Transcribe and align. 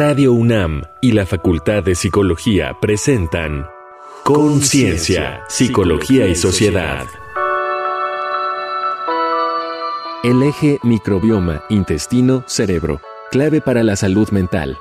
Radio 0.00 0.32
UNAM 0.32 0.82
y 1.00 1.10
la 1.10 1.26
Facultad 1.26 1.82
de 1.82 1.96
Psicología 1.96 2.78
presentan 2.80 3.66
Conciencia, 4.22 5.42
Psicología 5.48 6.28
y 6.28 6.36
Sociedad. 6.36 7.04
El 10.22 10.44
eje 10.44 10.78
microbioma, 10.84 11.64
intestino, 11.68 12.44
cerebro, 12.46 13.00
clave 13.32 13.60
para 13.60 13.82
la 13.82 13.96
salud 13.96 14.28
mental. 14.30 14.78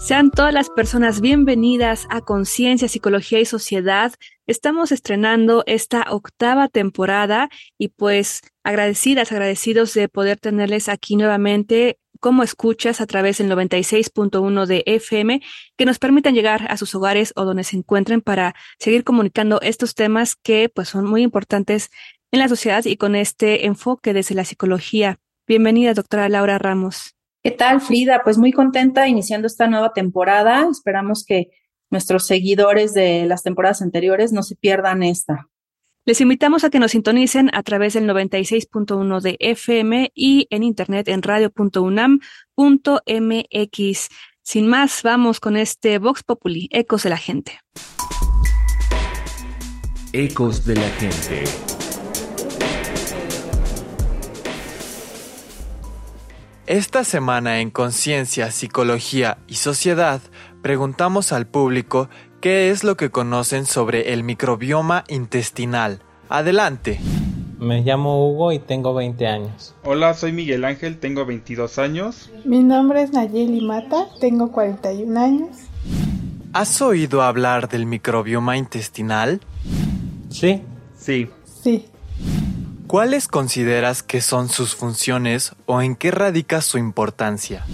Sean 0.00 0.32
todas 0.32 0.52
las 0.52 0.68
personas 0.68 1.20
bienvenidas 1.20 2.08
a 2.10 2.20
Conciencia, 2.20 2.88
Psicología 2.88 3.38
y 3.38 3.44
Sociedad. 3.44 4.12
Estamos 4.48 4.90
estrenando 4.90 5.62
esta 5.66 6.06
octava 6.10 6.66
temporada 6.66 7.48
y 7.78 7.90
pues 7.90 8.40
agradecidas, 8.64 9.30
agradecidos 9.30 9.94
de 9.94 10.08
poder 10.08 10.40
tenerles 10.40 10.88
aquí 10.88 11.14
nuevamente 11.14 12.00
como 12.22 12.44
escuchas 12.44 13.00
a 13.00 13.06
través 13.06 13.38
del 13.38 13.50
96.1 13.50 14.66
de 14.66 14.84
FM 14.86 15.42
que 15.76 15.84
nos 15.84 15.98
permitan 15.98 16.34
llegar 16.34 16.70
a 16.70 16.76
sus 16.76 16.94
hogares 16.94 17.32
o 17.34 17.44
donde 17.44 17.64
se 17.64 17.76
encuentren 17.76 18.20
para 18.20 18.54
seguir 18.78 19.02
comunicando 19.02 19.60
estos 19.60 19.96
temas 19.96 20.36
que 20.36 20.70
pues 20.72 20.88
son 20.88 21.04
muy 21.04 21.22
importantes 21.22 21.90
en 22.30 22.38
la 22.38 22.48
sociedad 22.48 22.84
y 22.84 22.96
con 22.96 23.16
este 23.16 23.66
enfoque 23.66 24.14
desde 24.14 24.36
la 24.36 24.44
psicología. 24.44 25.18
Bienvenida, 25.48 25.94
doctora 25.94 26.28
Laura 26.28 26.58
Ramos. 26.58 27.16
¿Qué 27.42 27.50
tal, 27.50 27.80
Frida? 27.80 28.22
Pues 28.22 28.38
muy 28.38 28.52
contenta 28.52 29.08
iniciando 29.08 29.48
esta 29.48 29.66
nueva 29.66 29.92
temporada. 29.92 30.68
Esperamos 30.70 31.24
que 31.26 31.50
nuestros 31.90 32.24
seguidores 32.24 32.94
de 32.94 33.26
las 33.26 33.42
temporadas 33.42 33.82
anteriores 33.82 34.32
no 34.32 34.44
se 34.44 34.54
pierdan 34.54 35.02
esta. 35.02 35.48
Les 36.04 36.20
invitamos 36.20 36.64
a 36.64 36.70
que 36.70 36.80
nos 36.80 36.90
sintonicen 36.90 37.48
a 37.54 37.62
través 37.62 37.94
del 37.94 38.08
96.1 38.08 39.20
de 39.20 39.36
FM 39.38 40.10
y 40.16 40.48
en 40.50 40.64
internet 40.64 41.06
en 41.06 41.22
radio.unam.mx. 41.22 44.08
Sin 44.42 44.66
más, 44.66 45.04
vamos 45.04 45.38
con 45.38 45.56
este 45.56 45.98
Vox 45.98 46.24
Populi, 46.24 46.68
Ecos 46.72 47.04
de 47.04 47.10
la 47.10 47.18
Gente. 47.18 47.60
Ecos 50.12 50.66
de 50.66 50.74
la 50.74 50.88
Gente. 50.88 51.44
Esta 56.66 57.04
semana 57.04 57.60
en 57.60 57.70
Conciencia, 57.70 58.50
Psicología 58.50 59.38
y 59.46 59.54
Sociedad 59.54 60.20
preguntamos 60.62 61.32
al 61.32 61.46
público 61.46 62.08
¿Qué 62.42 62.70
es 62.70 62.82
lo 62.82 62.96
que 62.96 63.10
conocen 63.10 63.66
sobre 63.66 64.12
el 64.12 64.24
microbioma 64.24 65.04
intestinal? 65.06 66.00
Adelante. 66.28 66.98
Me 67.60 67.82
llamo 67.82 68.28
Hugo 68.28 68.50
y 68.50 68.58
tengo 68.58 68.94
20 68.94 69.28
años. 69.28 69.76
Hola, 69.84 70.12
soy 70.14 70.32
Miguel 70.32 70.64
Ángel, 70.64 70.98
tengo 70.98 71.24
22 71.24 71.78
años. 71.78 72.32
Mi 72.44 72.64
nombre 72.64 73.04
es 73.04 73.12
Nayeli 73.12 73.60
Mata, 73.60 74.08
tengo 74.20 74.50
41 74.50 75.20
años. 75.20 75.56
¿Has 76.52 76.82
oído 76.82 77.22
hablar 77.22 77.68
del 77.68 77.86
microbioma 77.86 78.56
intestinal? 78.56 79.40
Sí. 80.28 80.64
Sí. 80.98 81.30
Sí. 81.62 81.86
¿Cuáles 82.88 83.28
consideras 83.28 84.02
que 84.02 84.20
son 84.20 84.48
sus 84.48 84.74
funciones 84.74 85.54
o 85.66 85.80
en 85.80 85.94
qué 85.94 86.10
radica 86.10 86.60
su 86.60 86.76
importancia? 86.76 87.64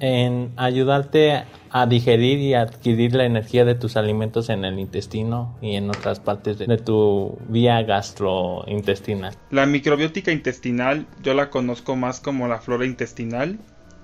En 0.00 0.52
ayudarte 0.56 1.44
a 1.70 1.86
digerir 1.86 2.38
y 2.38 2.54
adquirir 2.54 3.14
la 3.14 3.24
energía 3.24 3.64
de 3.64 3.74
tus 3.74 3.96
alimentos 3.96 4.48
en 4.48 4.64
el 4.64 4.78
intestino 4.78 5.56
y 5.60 5.76
en 5.76 5.90
otras 5.90 6.20
partes 6.20 6.58
de 6.58 6.78
tu 6.78 7.38
vía 7.48 7.82
gastrointestinal. 7.82 9.34
La 9.50 9.66
microbiótica 9.66 10.32
intestinal 10.32 11.06
yo 11.22 11.34
la 11.34 11.50
conozco 11.50 11.96
más 11.96 12.20
como 12.20 12.48
la 12.48 12.58
flora 12.58 12.86
intestinal 12.86 13.58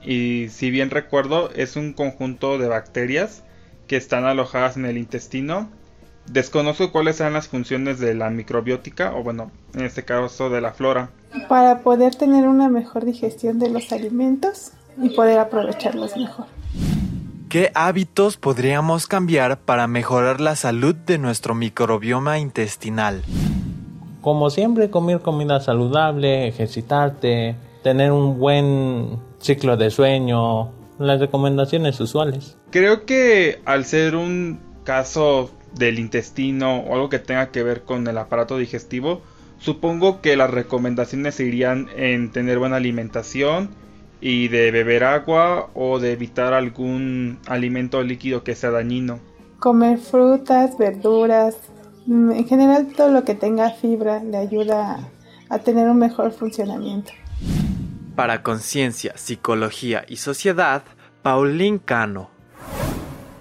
y 0.05 0.49
si 0.49 0.71
bien 0.71 0.91
recuerdo 0.91 1.51
es 1.55 1.77
un 1.77 1.93
conjunto 1.93 2.59
de 2.59 2.69
bacterias 2.69 3.45
que 3.87 3.97
están 3.97 4.25
alojadas 4.25 4.77
en 4.77 4.87
el 4.87 4.99
intestino. 4.99 5.71
Desconozco 6.31 6.93
cuáles 6.93 7.17
sean 7.17 7.33
las 7.33 7.49
funciones 7.49 7.99
de 7.99 8.15
la 8.15 8.31
microbiótica 8.31 9.15
o 9.15 9.23
bueno, 9.23 9.51
en 9.75 9.85
este 9.85 10.05
caso 10.05 10.51
de 10.51 10.61
la 10.61 10.73
flora. 10.73 11.11
Para 11.49 11.81
poder 11.81 12.15
tener 12.15 12.47
una 12.47 12.69
mejor 12.69 13.05
digestión 13.05 13.59
de 13.59 13.71
los 13.71 13.93
alimentos 13.93 14.73
y 15.01 15.11
poder 15.11 15.39
aprovecharlos 15.39 16.17
mejor. 16.17 16.47
¿Qué 17.49 17.71
hábitos 17.75 18.39
podríamos 18.39 19.07
cambiar 19.07 19.61
para 19.61 19.87
mejorar 19.87 20.41
la 20.41 20.57
salud 20.57 20.95
de 20.95 21.19
nuestro 21.19 21.55
microbioma 21.55 22.39
intestinal? 22.39 23.23
Como 24.23 24.49
siempre, 24.49 24.89
comer 24.89 25.21
comida 25.21 25.61
saludable, 25.61 26.49
ejercitarte, 26.49 27.57
tener 27.83 28.11
un 28.13 28.39
buen 28.39 29.19
ciclo 29.39 29.77
de 29.77 29.91
sueño, 29.91 30.71
las 30.99 31.21
recomendaciones 31.21 32.01
usuales. 32.01 32.57
Creo 32.71 33.05
que 33.05 33.61
al 33.65 33.85
ser 33.85 34.17
un 34.17 34.61
caso 34.85 35.51
del 35.75 35.99
intestino 35.99 36.81
o 36.81 36.95
algo 36.95 37.09
que 37.09 37.19
tenga 37.19 37.51
que 37.51 37.63
ver 37.63 37.83
con 37.83 38.07
el 38.07 38.17
aparato 38.19 38.57
digestivo, 38.57 39.21
supongo 39.59 40.21
que 40.21 40.37
las 40.37 40.51
recomendaciones 40.51 41.39
irían 41.41 41.89
en 41.97 42.31
tener 42.31 42.59
buena 42.59 42.77
alimentación, 42.77 43.71
y 44.23 44.47
de 44.47 44.71
beber 44.71 45.03
agua 45.03 45.69
o 45.75 45.99
de 45.99 46.13
evitar 46.13 46.55
algún 46.55 47.41
alimento 47.49 48.01
líquido 48.05 48.45
que 48.45 48.55
sea 48.55 48.71
dañino. 48.71 49.19
Comer 49.59 49.99
frutas, 49.99 50.79
verduras, 50.79 51.57
mm, 52.07 52.31
en 52.31 52.47
general 52.47 52.87
todo 52.97 53.11
lo 53.11 53.25
que 53.25 53.35
tenga 53.35 53.71
fibra 53.71 54.23
le 54.23 54.37
ayuda 54.37 55.11
a 55.49 55.59
tener 55.59 55.89
un 55.89 55.99
mejor 55.99 56.31
funcionamiento. 56.31 57.11
Para 58.15 58.45
Conciencia, 58.45 59.13
Psicología 59.17 60.05
y 60.07 60.17
Sociedad, 60.17 60.85
Paulín 61.23 61.79
Cano. 61.79 62.31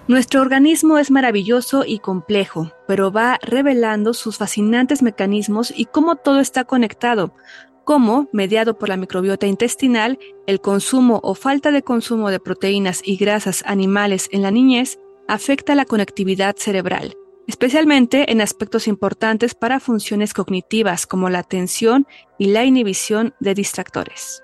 Nuestro 0.08 0.40
organismo 0.40 0.98
es 0.98 1.12
maravilloso 1.12 1.84
y 1.86 2.00
complejo, 2.00 2.72
pero 2.88 3.12
va 3.12 3.38
revelando 3.40 4.14
sus 4.14 4.36
fascinantes 4.36 5.00
mecanismos 5.00 5.72
y 5.74 5.84
cómo 5.84 6.16
todo 6.16 6.40
está 6.40 6.64
conectado, 6.64 7.34
como, 7.84 8.28
mediado 8.32 8.78
por 8.78 8.88
la 8.88 8.96
microbiota 8.96 9.46
intestinal, 9.46 10.18
el 10.46 10.60
consumo 10.60 11.20
o 11.22 11.34
falta 11.34 11.70
de 11.70 11.82
consumo 11.82 12.30
de 12.30 12.40
proteínas 12.40 13.00
y 13.04 13.16
grasas 13.16 13.62
animales 13.66 14.28
en 14.32 14.42
la 14.42 14.50
niñez 14.50 14.98
afecta 15.28 15.74
la 15.74 15.84
conectividad 15.84 16.56
cerebral, 16.56 17.14
especialmente 17.46 18.30
en 18.32 18.40
aspectos 18.40 18.88
importantes 18.88 19.54
para 19.54 19.80
funciones 19.80 20.34
cognitivas 20.34 21.06
como 21.06 21.30
la 21.30 21.40
atención 21.40 22.06
y 22.38 22.46
la 22.46 22.64
inhibición 22.64 23.34
de 23.40 23.54
distractores. 23.54 24.42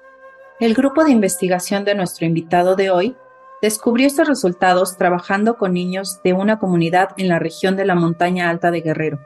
El 0.60 0.74
grupo 0.74 1.04
de 1.04 1.12
investigación 1.12 1.84
de 1.84 1.94
nuestro 1.94 2.26
invitado 2.26 2.74
de 2.74 2.90
hoy 2.90 3.16
descubrió 3.62 4.06
estos 4.06 4.28
resultados 4.28 4.96
trabajando 4.96 5.56
con 5.56 5.72
niños 5.72 6.20
de 6.22 6.32
una 6.32 6.58
comunidad 6.58 7.10
en 7.16 7.28
la 7.28 7.38
región 7.38 7.76
de 7.76 7.84
la 7.84 7.94
montaña 7.94 8.50
alta 8.50 8.70
de 8.70 8.80
Guerrero 8.80 9.20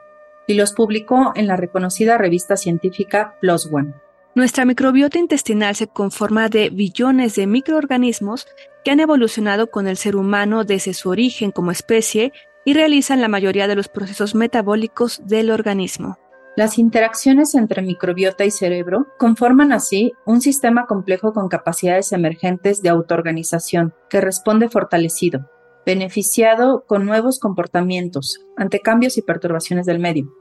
y 0.47 0.55
los 0.55 0.73
publicó 0.73 1.31
en 1.35 1.47
la 1.47 1.55
reconocida 1.55 2.17
revista 2.17 2.57
científica 2.57 3.35
PLOS 3.41 3.69
ONE. 3.71 3.93
Nuestra 4.35 4.65
microbiota 4.65 5.19
intestinal 5.19 5.75
se 5.75 5.87
conforma 5.87 6.49
de 6.49 6.71
billones 6.71 7.35
de 7.35 7.45
microorganismos 7.45 8.47
que 8.83 8.89
han 8.89 8.99
evolucionado 8.99 9.69
con 9.69 9.87
el 9.87 9.95
ser 9.95 10.15
humano 10.15 10.63
desde 10.63 10.95
su 10.95 11.09
origen 11.09 11.51
como 11.51 11.69
especie 11.69 12.33
y 12.65 12.73
realizan 12.73 13.21
la 13.21 13.27
mayoría 13.27 13.67
de 13.67 13.75
los 13.75 13.89
procesos 13.89 14.33
metabólicos 14.33 15.21
del 15.27 15.51
organismo. 15.51 16.17
Las 16.55 16.79
interacciones 16.79 17.53
entre 17.53 17.83
microbiota 17.83 18.43
y 18.43 18.49
cerebro 18.49 19.07
conforman 19.19 19.71
así 19.71 20.13
un 20.25 20.41
sistema 20.41 20.87
complejo 20.87 21.31
con 21.31 21.47
capacidades 21.47 22.11
emergentes 22.11 22.81
de 22.81 22.89
autoorganización 22.89 23.93
que 24.09 24.19
responde 24.19 24.67
fortalecido, 24.67 25.49
beneficiado 25.85 26.85
con 26.87 27.05
nuevos 27.05 27.39
comportamientos 27.39 28.45
ante 28.57 28.79
cambios 28.79 29.17
y 29.19 29.21
perturbaciones 29.21 29.85
del 29.85 29.99
medio, 29.99 30.31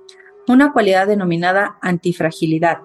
una 0.48 0.72
cualidad 0.72 1.06
denominada 1.06 1.78
antifragilidad, 1.82 2.78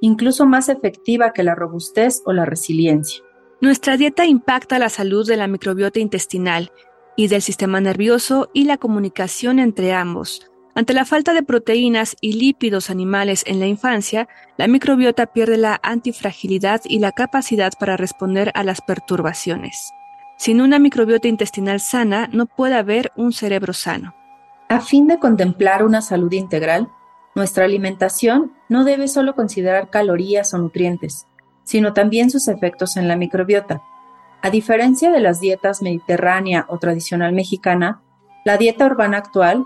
incluso 0.00 0.46
más 0.46 0.68
efectiva 0.68 1.32
que 1.32 1.42
la 1.42 1.54
robustez 1.54 2.22
o 2.24 2.32
la 2.32 2.44
resiliencia. 2.44 3.22
Nuestra 3.60 3.96
dieta 3.96 4.24
impacta 4.24 4.78
la 4.78 4.88
salud 4.88 5.26
de 5.26 5.36
la 5.36 5.48
microbiota 5.48 5.98
intestinal 5.98 6.70
y 7.16 7.26
del 7.26 7.42
sistema 7.42 7.80
nervioso 7.80 8.50
y 8.52 8.64
la 8.64 8.76
comunicación 8.76 9.58
entre 9.58 9.92
ambos. 9.92 10.48
Ante 10.76 10.94
la 10.94 11.04
falta 11.04 11.34
de 11.34 11.42
proteínas 11.42 12.14
y 12.20 12.34
lípidos 12.34 12.88
animales 12.88 13.42
en 13.48 13.58
la 13.58 13.66
infancia, 13.66 14.28
la 14.56 14.68
microbiota 14.68 15.26
pierde 15.26 15.56
la 15.56 15.80
antifragilidad 15.82 16.82
y 16.84 17.00
la 17.00 17.10
capacidad 17.10 17.72
para 17.80 17.96
responder 17.96 18.52
a 18.54 18.62
las 18.62 18.80
perturbaciones. 18.80 19.92
Sin 20.36 20.60
una 20.60 20.78
microbiota 20.78 21.26
intestinal 21.26 21.80
sana 21.80 22.28
no 22.32 22.46
puede 22.46 22.76
haber 22.76 23.10
un 23.16 23.32
cerebro 23.32 23.72
sano. 23.72 24.14
A 24.68 24.80
fin 24.80 25.08
de 25.08 25.18
contemplar 25.18 25.84
una 25.84 26.00
salud 26.00 26.30
integral, 26.30 26.88
nuestra 27.34 27.64
alimentación 27.64 28.52
no 28.68 28.84
debe 28.84 29.08
solo 29.08 29.34
considerar 29.34 29.90
calorías 29.90 30.52
o 30.54 30.58
nutrientes, 30.58 31.26
sino 31.64 31.92
también 31.92 32.30
sus 32.30 32.48
efectos 32.48 32.96
en 32.96 33.08
la 33.08 33.16
microbiota. 33.16 33.82
A 34.40 34.50
diferencia 34.50 35.10
de 35.10 35.20
las 35.20 35.40
dietas 35.40 35.82
mediterránea 35.82 36.66
o 36.68 36.78
tradicional 36.78 37.32
mexicana, 37.32 38.02
la 38.44 38.56
dieta 38.56 38.86
urbana 38.86 39.18
actual, 39.18 39.64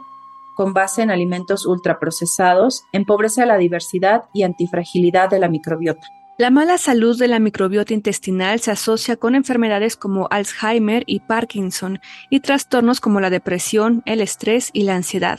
con 0.56 0.72
base 0.72 1.02
en 1.02 1.10
alimentos 1.10 1.66
ultraprocesados, 1.66 2.84
empobrece 2.92 3.46
la 3.46 3.56
diversidad 3.56 4.24
y 4.32 4.42
antifragilidad 4.42 5.30
de 5.30 5.38
la 5.38 5.48
microbiota. 5.48 6.06
La 6.38 6.50
mala 6.50 6.78
salud 6.78 7.18
de 7.18 7.28
la 7.28 7.38
microbiota 7.38 7.94
intestinal 7.94 8.60
se 8.60 8.70
asocia 8.70 9.16
con 9.16 9.34
enfermedades 9.34 9.96
como 9.96 10.28
Alzheimer 10.30 11.04
y 11.06 11.20
Parkinson 11.20 12.00
y 12.30 12.40
trastornos 12.40 13.00
como 13.00 13.20
la 13.20 13.30
depresión, 13.30 14.02
el 14.06 14.20
estrés 14.20 14.70
y 14.72 14.84
la 14.84 14.96
ansiedad. 14.96 15.38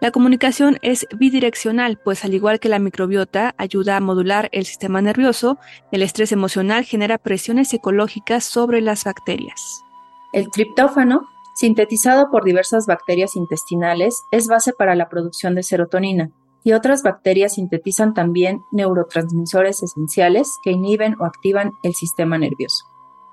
La 0.00 0.12
comunicación 0.12 0.78
es 0.82 1.06
bidireccional, 1.16 1.98
pues 1.98 2.24
al 2.24 2.32
igual 2.32 2.60
que 2.60 2.68
la 2.68 2.78
microbiota 2.78 3.54
ayuda 3.58 3.96
a 3.96 4.00
modular 4.00 4.48
el 4.52 4.64
sistema 4.64 5.02
nervioso, 5.02 5.58
el 5.90 6.02
estrés 6.02 6.30
emocional 6.30 6.84
genera 6.84 7.18
presiones 7.18 7.74
ecológicas 7.74 8.44
sobre 8.44 8.80
las 8.80 9.02
bacterias. 9.04 9.82
El 10.32 10.50
triptófano, 10.50 11.22
sintetizado 11.56 12.30
por 12.30 12.44
diversas 12.44 12.86
bacterias 12.86 13.34
intestinales, 13.34 14.22
es 14.30 14.46
base 14.46 14.72
para 14.72 14.94
la 14.94 15.08
producción 15.08 15.56
de 15.56 15.64
serotonina, 15.64 16.30
y 16.62 16.74
otras 16.74 17.02
bacterias 17.02 17.54
sintetizan 17.54 18.14
también 18.14 18.60
neurotransmisores 18.70 19.82
esenciales 19.82 20.58
que 20.62 20.70
inhiben 20.70 21.16
o 21.20 21.24
activan 21.24 21.72
el 21.82 21.94
sistema 21.94 22.38
nervioso, 22.38 22.84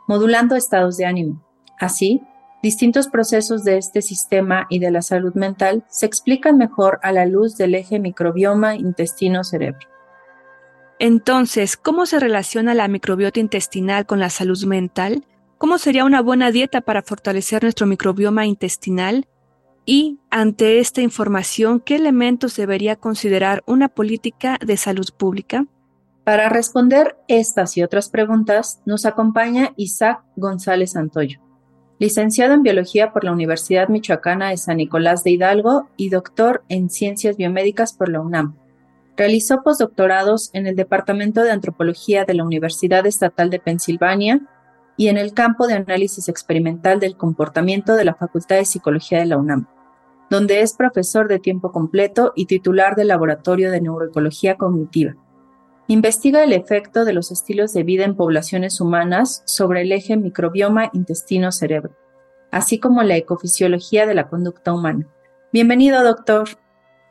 modulando 0.07 0.56
estados 0.56 0.97
de 0.97 1.06
ánimo. 1.06 1.44
Así, 1.79 2.21
distintos 2.62 3.07
procesos 3.07 3.63
de 3.63 3.78
este 3.78 4.02
sistema 4.02 4.66
y 4.69 4.80
de 4.80 4.92
la 4.92 5.02
salud 5.02 5.34
mental 5.36 5.84
se 5.88 6.06
explican 6.06 6.57
mejor 6.57 7.00
a 7.04 7.12
la 7.12 7.25
luz 7.25 7.57
del 7.57 7.75
eje 7.75 8.00
microbioma 8.00 8.75
intestino-cerebro. 8.75 9.88
Entonces, 11.00 11.78
¿cómo 11.78 12.06
se 12.06 12.19
relaciona 12.19 12.74
la 12.74 12.88
microbiota 12.88 13.40
intestinal 13.40 14.06
con 14.06 14.19
la 14.19 14.30
salud 14.30 14.63
mental? 14.66 15.25
¿Cómo 15.57 15.78
sería 15.78 16.06
una 16.06 16.22
buena 16.22 16.52
dieta 16.52 16.81
para 16.81 17.02
fortalecer 17.02 17.63
nuestro 17.63 17.86
microbioma 17.86 18.46
intestinal? 18.46 19.28
Y, 19.86 20.19
ante 20.31 20.80
esta 20.80 21.02
información, 21.02 21.80
¿qué 21.80 21.96
elementos 21.96 22.56
debería 22.56 22.96
considerar 22.96 23.62
una 23.68 23.90
política 23.90 24.57
de 24.66 24.78
salud 24.78 25.07
pública? 25.16 25.66
Para 26.24 26.50
responder 26.50 27.18
estas 27.28 27.78
y 27.78 27.84
otras 27.84 28.10
preguntas, 28.10 28.81
nos 28.86 29.06
acompaña 29.06 29.74
Isaac 29.75 30.24
González 30.36 30.96
Antoyo, 30.96 31.40
licenciado 32.00 32.53
en 32.53 32.63
Biología 32.63 33.13
por 33.13 33.24
la 33.24 33.31
Universidad 33.31 33.88
Michoacana 33.88 34.50
de 34.50 34.57
San 34.57 34.77
Nicolás 34.77 35.24
de 35.24 35.31
Hidalgo 35.31 35.88
y 35.95 36.09
doctor 36.09 36.63
en 36.68 36.89
Ciencias 36.89 37.38
Biomédicas 37.38 37.94
por 37.94 38.09
la 38.09 38.19
UNAM. 38.19 38.56
Realizó 39.15 39.63
postdoctorados 39.63 40.50
en 40.53 40.68
el 40.68 40.75
Departamento 40.75 41.42
de 41.42 41.51
Antropología 41.51 42.25
de 42.25 42.33
la 42.33 42.44
Universidad 42.44 43.06
Estatal 43.06 43.50
de 43.50 43.59
Pensilvania 43.59 44.42
y 44.97 45.07
en 45.07 45.18
el 45.18 45.33
campo 45.33 45.68
de 45.68 45.75
análisis 45.75 46.27
experimental 46.27 47.00
del 47.00 47.15
comportamiento 47.15 47.95
de 47.95 48.06
la 48.06 48.15
Facultad 48.15 48.57
de 48.57 48.65
Psicología 48.65 49.19
de 49.19 49.25
la 49.25 49.38
UNAM, 49.38 49.68
donde 50.30 50.62
es 50.62 50.74
profesor 50.74 51.30
de 51.30 51.39
tiempo 51.39 51.71
completo 51.71 52.33
y 52.36 52.45
titular 52.45 52.95
del 52.95 53.07
Laboratorio 53.07 53.71
de 53.71 53.81
Neuroecología 53.81 54.56
Cognitiva. 54.56 55.15
Investiga 55.87 56.43
el 56.43 56.51
efecto 56.51 57.05
de 57.05 57.13
los 57.13 57.31
estilos 57.31 57.71
de 57.71 57.83
vida 57.83 58.05
en 58.05 58.15
poblaciones 58.15 58.81
humanas 58.81 59.43
sobre 59.45 59.81
el 59.81 59.91
eje 59.91 60.17
microbioma 60.17 60.89
intestino-cerebro, 60.93 61.91
así 62.49 62.79
como 62.79 63.03
la 63.03 63.17
ecofisiología 63.17 64.07
de 64.07 64.15
la 64.15 64.27
conducta 64.27 64.73
humana. 64.73 65.07
Bienvenido, 65.53 66.03
doctor. 66.03 66.47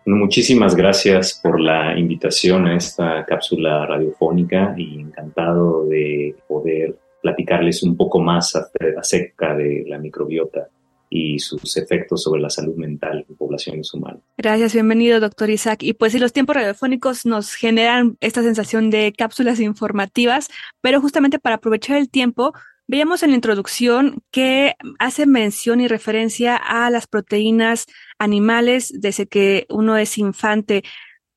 Muchísimas 0.07 0.75
gracias 0.75 1.39
por 1.41 1.61
la 1.61 1.97
invitación 1.97 2.67
a 2.67 2.77
esta 2.77 3.25
cápsula 3.25 3.87
radiofónica 3.87 4.75
y 4.77 4.99
encantado 4.99 5.87
de 5.87 6.35
poder 6.49 6.97
platicarles 7.23 7.85
un 7.85 7.97
poco 7.97 8.19
más 8.19 8.57
acerca 8.57 9.55
de 9.55 9.85
la 9.87 9.99
microbiota 9.99 10.69
y 11.15 11.39
sus 11.39 11.77
efectos 11.77 12.25
sobre 12.25 12.43
la 12.43 12.51
salud 12.51 12.75
mental 12.75 13.25
en 13.29 13.37
poblaciones 13.37 13.95
humanas. 13.95 14.21
Gracias, 14.37 14.73
bienvenido, 14.73 15.21
doctor 15.21 15.49
Isaac. 15.49 15.85
Y 15.85 15.93
pues 15.93 16.11
sí, 16.11 16.19
los 16.19 16.33
tiempos 16.33 16.57
radiofónicos 16.57 17.25
nos 17.25 17.55
generan 17.55 18.17
esta 18.21 18.43
sensación 18.43 18.91
de 18.91 19.15
cápsulas 19.17 19.61
informativas, 19.61 20.49
pero 20.81 21.01
justamente 21.01 21.39
para 21.39 21.57
aprovechar 21.57 21.99
el 21.99 22.11
tiempo, 22.11 22.53
veíamos 22.89 23.23
en 23.23 23.31
la 23.31 23.37
introducción 23.37 24.25
que 24.33 24.75
hace 24.99 25.27
mención 25.27 25.81
y 25.81 25.87
referencia 25.87 26.57
a 26.57 26.91
las 26.91 27.07
proteínas 27.07 27.87
animales 28.19 28.93
desde 28.93 29.29
que 29.29 29.67
uno 29.71 29.97
es 29.97 30.19
infante. 30.19 30.83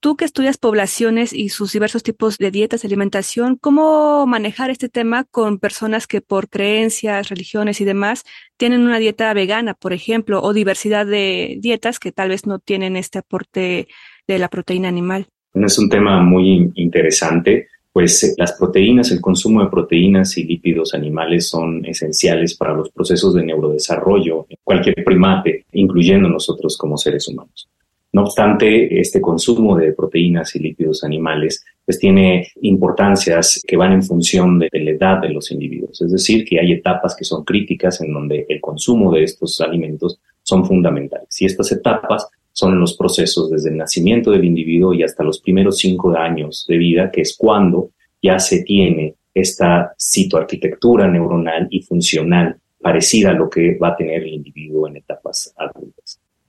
Tú 0.08 0.16
que 0.16 0.24
estudias 0.24 0.58
poblaciones 0.58 1.34
y 1.34 1.50
sus 1.50 1.74
diversos 1.74 2.02
tipos 2.02 2.38
de 2.38 2.50
dietas, 2.50 2.86
alimentación, 2.86 3.58
¿cómo 3.58 4.26
manejar 4.26 4.70
este 4.70 4.88
tema 4.88 5.26
con 5.26 5.60
personas 5.60 6.08
que 6.08 6.22
por 6.22 6.48
creencias, 6.48 7.28
religiones 7.28 7.82
y 7.82 7.84
demás 7.84 8.24
tienen 8.56 8.84
una 8.84 9.00
dieta 9.00 9.34
vegana, 9.34 9.74
por 9.74 9.92
ejemplo, 9.92 10.42
o 10.42 10.54
diversidad 10.54 11.06
de 11.06 11.58
dietas 11.60 12.00
que 12.00 12.14
tal 12.14 12.30
vez 12.30 12.46
no 12.46 12.60
tienen 12.60 12.96
este 12.96 13.20
aporte 13.20 13.90
de 14.30 14.40
la 14.40 14.48
proteína 14.48 14.88
animal? 14.88 15.28
Es 15.54 15.78
un 15.78 15.90
tema 15.90 16.24
muy 16.24 16.72
interesante, 16.76 17.68
pues 17.92 18.24
eh, 18.24 18.34
las 18.38 18.54
proteínas, 18.54 19.12
el 19.12 19.20
consumo 19.20 19.62
de 19.62 19.70
proteínas 19.70 20.38
y 20.38 20.46
lípidos 20.46 20.94
animales 20.94 21.50
son 21.50 21.84
esenciales 21.84 22.56
para 22.56 22.74
los 22.74 22.92
procesos 22.92 23.34
de 23.34 23.44
neurodesarrollo 23.44 24.46
en 24.48 24.58
cualquier 24.64 25.04
primate, 25.04 25.66
incluyendo 25.74 26.30
nosotros 26.30 26.78
como 26.78 26.96
seres 26.96 27.28
humanos. 27.28 27.68
No 28.14 28.24
obstante, 28.24 29.00
este 29.00 29.20
consumo 29.20 29.76
de 29.76 29.94
proteínas 29.94 30.56
y 30.56 30.60
lípidos 30.60 31.04
animales 31.04 31.64
pues 31.86 32.00
tiene 32.00 32.48
importancias 32.62 33.62
que 33.66 33.78
van 33.78 33.94
en 33.94 34.04
función 34.04 34.60
de, 34.60 34.70
la 34.72 34.92
edad 34.92 35.22
de 35.22 35.30
los 35.30 35.52
individuos. 35.52 36.02
Es 36.02 36.12
decir, 36.12 36.46
que 36.46 36.60
hay 36.60 36.74
etapas 36.74 37.16
que 37.16 37.26
son 37.26 37.44
críticas 37.44 38.02
en 38.02 38.14
donde 38.14 38.46
el 38.50 38.60
consumo 38.60 39.12
de 39.12 39.24
estos 39.24 39.60
alimentos 39.62 40.20
son 40.42 40.66
fundamentales. 40.66 41.42
Y 41.42 41.46
estas 41.46 41.72
etapas 41.72 42.28
son 42.52 42.80
los 42.80 42.98
procesos 42.98 43.52
desde 43.52 43.70
el 43.70 43.78
nacimiento 43.78 44.32
del 44.32 44.46
individuo 44.46 44.94
y 44.94 45.04
hasta 45.04 45.24
los 45.24 45.40
primeros 45.40 45.78
cinco 45.78 46.16
años 46.18 46.66
de 46.68 46.78
vida, 46.78 47.12
que 47.12 47.22
es 47.22 47.36
cuando 47.38 47.92
ya 48.22 48.40
se 48.40 48.64
tiene 48.64 49.16
esta 49.34 49.94
citoarquitectura 49.98 51.08
neuronal 51.08 51.68
y 51.70 51.82
funcional 51.82 52.58
parecida 52.82 53.32
a 53.32 53.34
lo 53.34 53.50
que 53.50 53.78
va 53.78 53.90
a 53.90 53.96
tener 53.96 54.24
el 54.24 54.34
individuo 54.34 54.88
en 54.88 54.98
etapas 54.98 55.54
adultas. 55.58 56.07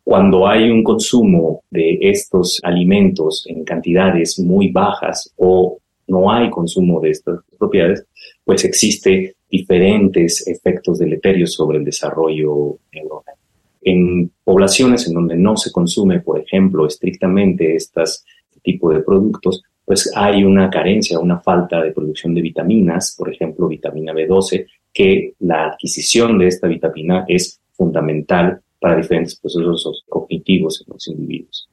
Cuando 0.09 0.49
hay 0.49 0.71
un 0.71 0.83
consumo 0.83 1.65
de 1.71 1.99
estos 2.01 2.61
alimentos 2.63 3.45
en 3.47 3.63
cantidades 3.63 4.39
muy 4.39 4.71
bajas 4.73 5.31
o 5.37 5.77
no 6.07 6.33
hay 6.33 6.49
consumo 6.49 6.99
de 6.99 7.11
estas 7.11 7.41
propiedades, 7.59 8.07
pues 8.43 8.65
existe 8.65 9.37
diferentes 9.51 10.49
efectos 10.49 10.99
deleterios 10.99 11.53
sobre 11.53 11.77
el 11.77 11.85
desarrollo 11.85 12.79
neuronal. 12.91 13.35
En 13.83 14.31
poblaciones 14.43 15.07
en 15.09 15.13
donde 15.13 15.37
no 15.37 15.59
se 15.59 15.71
consume, 15.71 16.21
por 16.21 16.41
ejemplo, 16.41 16.87
estrictamente 16.87 17.77
estas, 17.77 18.25
este 18.49 18.61
tipo 18.63 18.91
de 18.91 19.03
productos, 19.03 19.63
pues 19.85 20.11
hay 20.17 20.43
una 20.43 20.71
carencia, 20.71 21.19
una 21.19 21.39
falta 21.39 21.83
de 21.83 21.93
producción 21.93 22.33
de 22.33 22.41
vitaminas, 22.41 23.15
por 23.15 23.31
ejemplo, 23.31 23.69
vitamina 23.69 24.15
B12, 24.15 24.65
que 24.91 25.35
la 25.41 25.67
adquisición 25.67 26.39
de 26.39 26.47
esta 26.47 26.67
vitamina 26.67 27.27
es 27.29 27.61
fundamental 27.75 28.63
para 28.81 28.97
diferentes 28.97 29.37
procesos 29.37 30.05
cognitivos 30.09 30.85
en 30.87 30.93
los 30.93 31.09
individuos. 31.09 31.69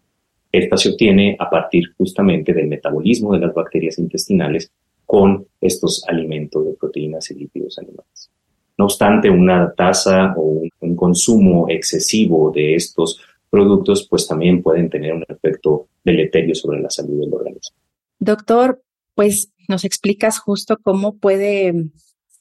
Esta 0.52 0.78
se 0.78 0.90
obtiene 0.90 1.36
a 1.40 1.50
partir 1.50 1.84
justamente 1.98 2.54
del 2.54 2.68
metabolismo 2.68 3.34
de 3.34 3.40
las 3.40 3.54
bacterias 3.54 4.00
intestinales 4.00 4.72
con 5.06 5.46
estos 5.60 6.04
alimentos 6.08 6.66
de 6.66 6.74
proteínas 6.74 7.30
y 7.32 7.36
lípidos 7.36 7.78
animales. 7.78 8.32
No 8.78 8.86
obstante, 8.86 9.30
una 9.30 9.74
tasa 9.74 10.34
o 10.38 10.64
un, 10.80 10.96
consumo 10.96 11.66
excesivo 11.70 12.52
de 12.52 12.76
estos 12.76 13.20
productos 13.50 14.08
pues 14.10 14.28
también 14.28 14.62
pueden 14.62 14.90
tener 14.90 15.14
un 15.14 15.26
efecto 15.28 15.88
deleterio 16.04 16.56
sobre 16.56 16.80
la 16.80 16.90
salud 16.90 17.20
del 17.20 17.34
organismo. 17.34 17.76
Doctor, 18.20 18.82
pues 19.14 19.52
nos 19.68 19.84
explicas 19.84 20.40
justo 20.40 20.78
cómo 20.82 21.18
puede 21.18 21.74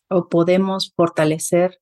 o 0.09 0.29
podemos 0.29 0.93
fortalecer 0.95 1.79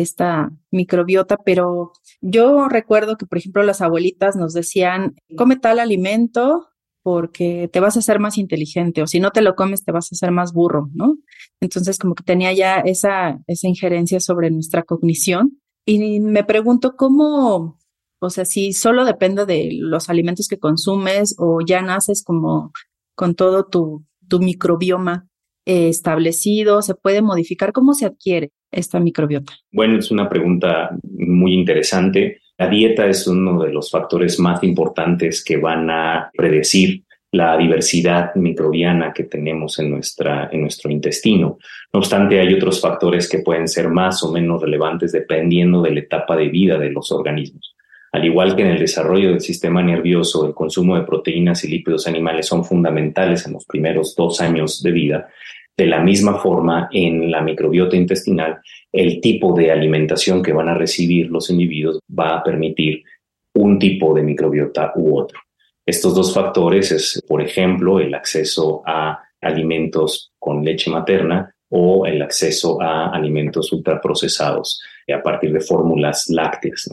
esta 0.00 0.50
microbiota, 0.70 1.38
pero 1.38 1.92
yo 2.20 2.68
recuerdo 2.68 3.16
que, 3.16 3.26
por 3.26 3.38
ejemplo, 3.38 3.62
las 3.62 3.80
abuelitas 3.80 4.36
nos 4.36 4.52
decían, 4.52 5.16
come 5.36 5.56
tal 5.56 5.78
alimento 5.78 6.68
porque 7.02 7.70
te 7.72 7.78
vas 7.78 7.94
a 7.94 8.00
hacer 8.00 8.18
más 8.18 8.36
inteligente 8.36 9.00
o 9.00 9.06
si 9.06 9.20
no 9.20 9.30
te 9.30 9.40
lo 9.40 9.54
comes 9.54 9.84
te 9.84 9.92
vas 9.92 10.10
a 10.10 10.16
hacer 10.16 10.32
más 10.32 10.52
burro, 10.52 10.90
¿no? 10.92 11.16
Entonces 11.60 11.98
como 11.98 12.16
que 12.16 12.24
tenía 12.24 12.52
ya 12.52 12.80
esa, 12.80 13.38
esa 13.46 13.68
injerencia 13.68 14.18
sobre 14.18 14.50
nuestra 14.50 14.82
cognición 14.82 15.60
y 15.84 16.18
me 16.18 16.42
pregunto 16.42 16.96
cómo, 16.96 17.78
o 18.18 18.30
sea, 18.30 18.44
si 18.44 18.72
solo 18.72 19.04
depende 19.04 19.46
de 19.46 19.70
los 19.72 20.10
alimentos 20.10 20.48
que 20.48 20.58
consumes 20.58 21.36
o 21.38 21.60
ya 21.64 21.80
naces 21.80 22.24
como 22.24 22.72
con 23.14 23.36
todo 23.36 23.66
tu, 23.66 24.04
tu 24.28 24.40
microbioma 24.40 25.28
eh, 25.64 25.88
establecido, 25.88 26.82
se 26.82 26.96
puede 26.96 27.22
modificar, 27.22 27.72
¿cómo 27.72 27.94
se 27.94 28.06
adquiere? 28.06 28.50
Esta 28.70 29.00
microbiota? 29.00 29.52
Bueno, 29.72 29.98
es 29.98 30.10
una 30.10 30.28
pregunta 30.28 30.90
muy 31.02 31.54
interesante. 31.54 32.40
La 32.58 32.68
dieta 32.68 33.06
es 33.06 33.26
uno 33.26 33.62
de 33.62 33.72
los 33.72 33.90
factores 33.90 34.38
más 34.38 34.62
importantes 34.62 35.44
que 35.44 35.56
van 35.56 35.90
a 35.90 36.30
predecir 36.36 37.02
la 37.32 37.56
diversidad 37.56 38.34
microbiana 38.34 39.12
que 39.12 39.24
tenemos 39.24 39.78
en, 39.78 39.90
nuestra, 39.90 40.48
en 40.50 40.62
nuestro 40.62 40.90
intestino. 40.90 41.58
No 41.92 42.00
obstante, 42.00 42.40
hay 42.40 42.54
otros 42.54 42.80
factores 42.80 43.28
que 43.28 43.40
pueden 43.40 43.68
ser 43.68 43.88
más 43.88 44.22
o 44.22 44.32
menos 44.32 44.62
relevantes 44.62 45.12
dependiendo 45.12 45.82
de 45.82 45.90
la 45.90 46.00
etapa 46.00 46.36
de 46.36 46.48
vida 46.48 46.78
de 46.78 46.90
los 46.90 47.12
organismos. 47.12 47.76
Al 48.12 48.24
igual 48.24 48.56
que 48.56 48.62
en 48.62 48.68
el 48.68 48.78
desarrollo 48.78 49.30
del 49.30 49.40
sistema 49.42 49.82
nervioso, 49.82 50.46
el 50.46 50.54
consumo 50.54 50.96
de 50.96 51.04
proteínas 51.04 51.62
y 51.64 51.68
lípidos 51.68 52.06
animales 52.06 52.46
son 52.46 52.64
fundamentales 52.64 53.44
en 53.46 53.52
los 53.52 53.66
primeros 53.66 54.14
dos 54.16 54.40
años 54.40 54.82
de 54.82 54.92
vida, 54.92 55.28
de 55.76 55.86
la 55.86 56.00
misma 56.00 56.38
forma, 56.38 56.88
en 56.90 57.30
la 57.30 57.42
microbiota 57.42 57.96
intestinal, 57.96 58.60
el 58.90 59.20
tipo 59.20 59.52
de 59.54 59.70
alimentación 59.70 60.42
que 60.42 60.52
van 60.52 60.68
a 60.68 60.74
recibir 60.74 61.30
los 61.30 61.50
individuos 61.50 62.00
va 62.08 62.36
a 62.36 62.42
permitir 62.42 63.02
un 63.54 63.78
tipo 63.78 64.14
de 64.14 64.22
microbiota 64.22 64.92
u 64.96 65.18
otro. 65.18 65.38
Estos 65.84 66.14
dos 66.14 66.34
factores 66.34 66.92
es, 66.92 67.22
por 67.28 67.42
ejemplo, 67.42 68.00
el 68.00 68.14
acceso 68.14 68.82
a 68.86 69.22
alimentos 69.40 70.32
con 70.38 70.64
leche 70.64 70.90
materna 70.90 71.54
o 71.68 72.06
el 72.06 72.22
acceso 72.22 72.80
a 72.80 73.08
alimentos 73.10 73.72
ultraprocesados 73.72 74.80
a 75.12 75.22
partir 75.22 75.52
de 75.52 75.60
fórmulas 75.60 76.28
lácteas. 76.28 76.88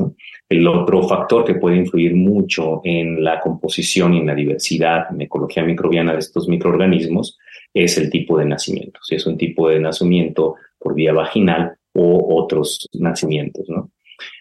El 0.50 0.68
otro 0.68 1.08
factor 1.08 1.46
que 1.46 1.56
puede 1.56 1.78
influir 1.78 2.16
mucho 2.16 2.82
en 2.84 3.24
la 3.24 3.40
composición 3.40 4.14
y 4.14 4.20
en 4.20 4.28
la 4.28 4.36
diversidad 4.36 5.06
en 5.10 5.22
ecología 5.22 5.64
microbiana 5.64 6.14
de 6.14 6.20
estos 6.20 6.48
microorganismos 6.48 7.40
es 7.74 7.98
el 7.98 8.10
tipo 8.10 8.38
de 8.38 8.46
nacimiento, 8.46 9.00
si 9.04 9.16
es 9.16 9.26
un 9.26 9.38
tipo 9.38 9.70
de 9.70 9.80
nacimiento 9.80 10.56
por 10.78 10.94
vía 10.94 11.14
vaginal 11.14 11.76
o 11.94 12.42
otros 12.42 12.88
nacimientos. 12.94 13.66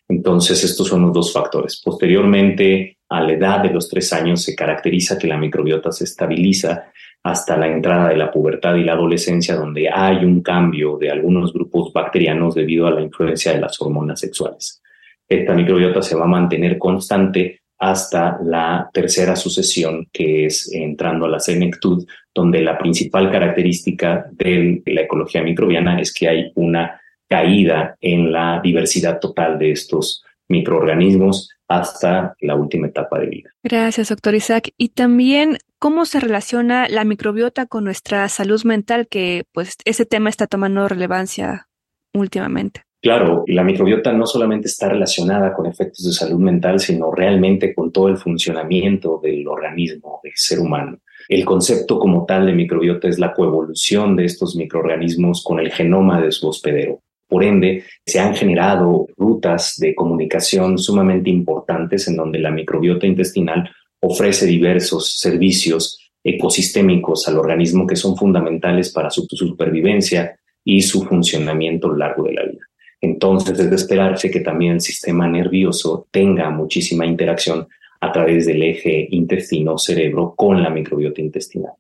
Entonces, 0.09 0.63
estos 0.65 0.89
son 0.89 1.03
los 1.03 1.13
dos 1.13 1.33
factores. 1.33 1.81
Posteriormente, 1.83 2.99
a 3.09 3.23
la 3.23 3.33
edad 3.33 3.63
de 3.63 3.71
los 3.71 3.89
tres 3.89 4.13
años, 4.13 4.43
se 4.43 4.55
caracteriza 4.55 5.19
que 5.19 5.27
la 5.27 5.39
microbiota 5.39 5.91
se 5.93 6.05
estabiliza 6.05 6.93
hasta 7.23 7.57
la 7.57 7.69
entrada 7.69 8.09
de 8.09 8.17
la 8.17 8.31
pubertad 8.31 8.75
y 8.75 8.85
la 8.85 8.95
adolescencia, 8.95 9.55
donde 9.55 9.89
hay 9.89 10.25
un 10.25 10.43
cambio 10.43 10.99
de 10.99 11.11
algunos 11.11 11.53
grupos 11.53 11.93
bacterianos 11.93 12.55
debido 12.55 12.87
a 12.87 12.91
la 12.91 13.01
influencia 13.01 13.53
de 13.53 13.61
las 13.61 13.81
hormonas 13.81 14.21
sexuales. 14.21 14.83
Esta 15.29 15.55
microbiota 15.55 16.03
se 16.03 16.17
va 16.17 16.25
a 16.25 16.29
mantener 16.29 16.79
constante 16.79 17.62
hasta 17.83 18.39
la 18.45 18.89
tercera 18.93 19.35
sucesión, 19.35 20.07
que 20.13 20.47
es 20.47 20.73
entrando 20.73 21.27
a 21.27 21.29
la 21.29 21.41
senectud, 21.41 22.07
donde 22.33 22.61
la 22.61 22.79
principal 22.79 23.29
característica 23.29 24.25
de 24.31 24.81
la 24.87 25.01
ecología 25.01 25.43
microbiana 25.43 26.01
es 26.01 26.15
que 26.15 26.29
hay 26.29 26.53
una 26.55 27.01
caída 27.29 27.97
en 28.01 28.31
la 28.31 28.61
diversidad 28.63 29.19
total 29.19 29.59
de 29.59 29.73
estos 29.73 30.23
microorganismos 30.49 31.51
hasta 31.67 32.37
la 32.41 32.55
última 32.55 32.87
etapa 32.87 33.19
de 33.19 33.27
vida. 33.27 33.51
Gracias, 33.65 34.11
doctor 34.11 34.37
Isaac. 34.37 34.71
Y 34.79 34.91
también, 34.91 35.59
¿cómo 35.81 36.05
se 36.05 36.21
relaciona 36.21 36.89
la 36.89 37.03
microbiota 37.03 37.67
con 37.67 37.83
nuestra 37.83 38.29
salud 38.29 38.63
mental? 38.63 39.09
Que 39.09 39.43
pues 39.51 39.77
ese 39.85 40.07
tema 40.07 40.31
está 40.31 40.47
tomando 40.47 40.87
relevancia 40.87 41.67
últimamente. 42.15 42.83
Claro, 43.03 43.43
la 43.49 43.65
microbiota 43.65 44.13
no 44.13 44.27
solamente 44.27 44.69
está 44.69 44.89
relacionada 44.89 45.53
con 45.53 45.67
efectos 45.67 46.07
de 46.07 46.13
salud 46.13 46.39
mental, 46.39 46.79
sino 46.79 47.11
realmente 47.11 47.75
con 47.75 47.91
todo 47.91 48.07
el 48.07 48.17
funcionamiento 48.17 49.19
del 49.21 49.49
organismo, 49.49 50.21
del 50.23 50.35
ser 50.37 50.61
humano. 50.61 50.99
El 51.29 51.45
concepto 51.45 51.99
como 51.99 52.25
tal 52.25 52.47
de 52.47 52.53
microbiota 52.53 53.09
es 53.09 53.19
la 53.19 53.33
coevolución 53.33 54.15
de 54.15 54.27
estos 54.27 54.55
microorganismos 54.55 55.43
con 55.43 55.59
el 55.59 55.73
genoma 55.73 56.21
de 56.21 56.31
su 56.31 56.47
hospedero. 56.49 57.01
Por 57.27 57.43
ende, 57.43 57.83
se 58.07 58.21
han 58.21 58.37
generado 58.37 59.09
rutas 59.17 59.75
de 59.79 59.97
comunicación 59.97 60.79
sumamente 60.79 61.29
importantes 61.29 62.07
en 62.07 62.17
donde 62.17 62.39
la 62.39 62.53
microbiota 62.53 63.09
intestinal 63.09 63.69
ofrece 64.01 64.47
diversos 64.47 65.19
servicios 65.19 65.99
ecosistémicos 66.23 67.27
al 67.27 67.39
organismo 67.39 67.85
que 67.85 67.97
son 67.97 68.17
fundamentales 68.17 68.93
para 68.93 69.11
su 69.11 69.27
supervivencia 69.29 70.39
y 70.65 70.83
su 70.83 71.03
funcionamiento 71.03 71.89
a 71.89 71.91
lo 71.91 71.97
largo 71.97 72.23
de 72.23 72.35
la 72.35 72.45
vida. 72.45 72.69
Entonces 73.03 73.59
es 73.59 73.69
de 73.69 73.77
esperarse 73.77 74.31
que 74.31 74.41
también 74.41 74.73
el 74.73 74.81
sistema 74.81 75.29
nervioso 75.29 76.07
tenga 76.11 76.49
muchísima 76.49 77.05
interacción 77.05 77.69
a 78.01 78.11
través 78.11 78.47
del 78.47 78.63
eje 78.63 79.07
intestino-cerebro 79.11 80.35
con 80.35 80.63
la 80.63 80.71
microbiota 80.71 81.21
intestinal 81.21 81.73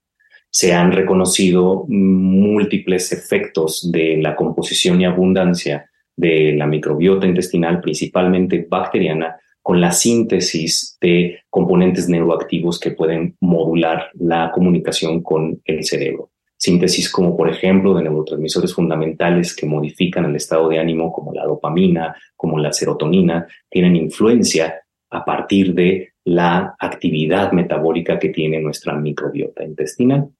se 0.52 0.74
han 0.74 0.92
reconocido 0.92 1.86
múltiples 1.88 3.10
efectos 3.10 3.90
de 3.90 4.18
la 4.18 4.36
composición 4.36 5.00
y 5.00 5.06
abundancia 5.06 5.90
de 6.14 6.52
la 6.52 6.66
microbiota 6.66 7.26
intestinal, 7.26 7.80
principalmente 7.80 8.66
bacteriana, 8.68 9.40
con 9.62 9.80
la 9.80 9.92
síntesis 9.92 10.98
de 11.00 11.38
componentes 11.48 12.06
neuroactivos 12.06 12.78
que 12.78 12.90
pueden 12.90 13.34
modular 13.40 14.10
la 14.12 14.50
comunicación 14.52 15.22
con 15.22 15.62
el 15.64 15.84
cerebro. 15.84 16.31
Síntesis 16.62 17.10
como 17.10 17.36
por 17.36 17.50
ejemplo 17.50 17.92
de 17.92 18.04
neurotransmisores 18.04 18.72
fundamentales 18.72 19.56
que 19.56 19.66
modifican 19.66 20.26
el 20.26 20.36
estado 20.36 20.68
de 20.68 20.78
ánimo 20.78 21.12
como 21.12 21.32
la 21.32 21.44
dopamina, 21.44 22.14
como 22.36 22.56
la 22.56 22.72
serotonina, 22.72 23.48
tienen 23.68 23.96
influencia 23.96 24.80
a 25.10 25.24
partir 25.24 25.74
de 25.74 26.12
la 26.24 26.76
actividad 26.78 27.50
metabólica 27.50 28.16
que 28.20 28.28
tiene 28.28 28.60
nuestra 28.60 28.94
microbiota 28.94 29.64
intestinal. 29.64 30.30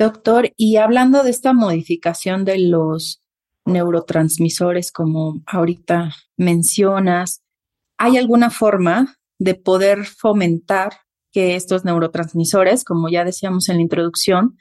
Doctor, 0.00 0.50
y 0.56 0.78
hablando 0.78 1.22
de 1.22 1.30
esta 1.30 1.52
modificación 1.52 2.44
de 2.44 2.58
los 2.58 3.22
neurotransmisores, 3.64 4.90
como 4.90 5.44
ahorita 5.46 6.12
mencionas, 6.36 7.44
¿hay 7.98 8.16
alguna 8.16 8.50
forma 8.50 9.16
de 9.38 9.54
poder 9.54 10.06
fomentar 10.06 10.90
que 11.30 11.54
estos 11.54 11.84
neurotransmisores, 11.84 12.82
como 12.82 13.08
ya 13.08 13.24
decíamos 13.24 13.68
en 13.68 13.76
la 13.76 13.82
introducción, 13.82 14.56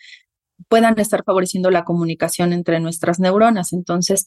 puedan 0.68 1.00
estar 1.00 1.24
favoreciendo 1.24 1.72
la 1.72 1.84
comunicación 1.84 2.54
entre 2.54 2.80
nuestras 2.80 3.20
neuronas? 3.20 3.74
Entonces, 3.74 4.26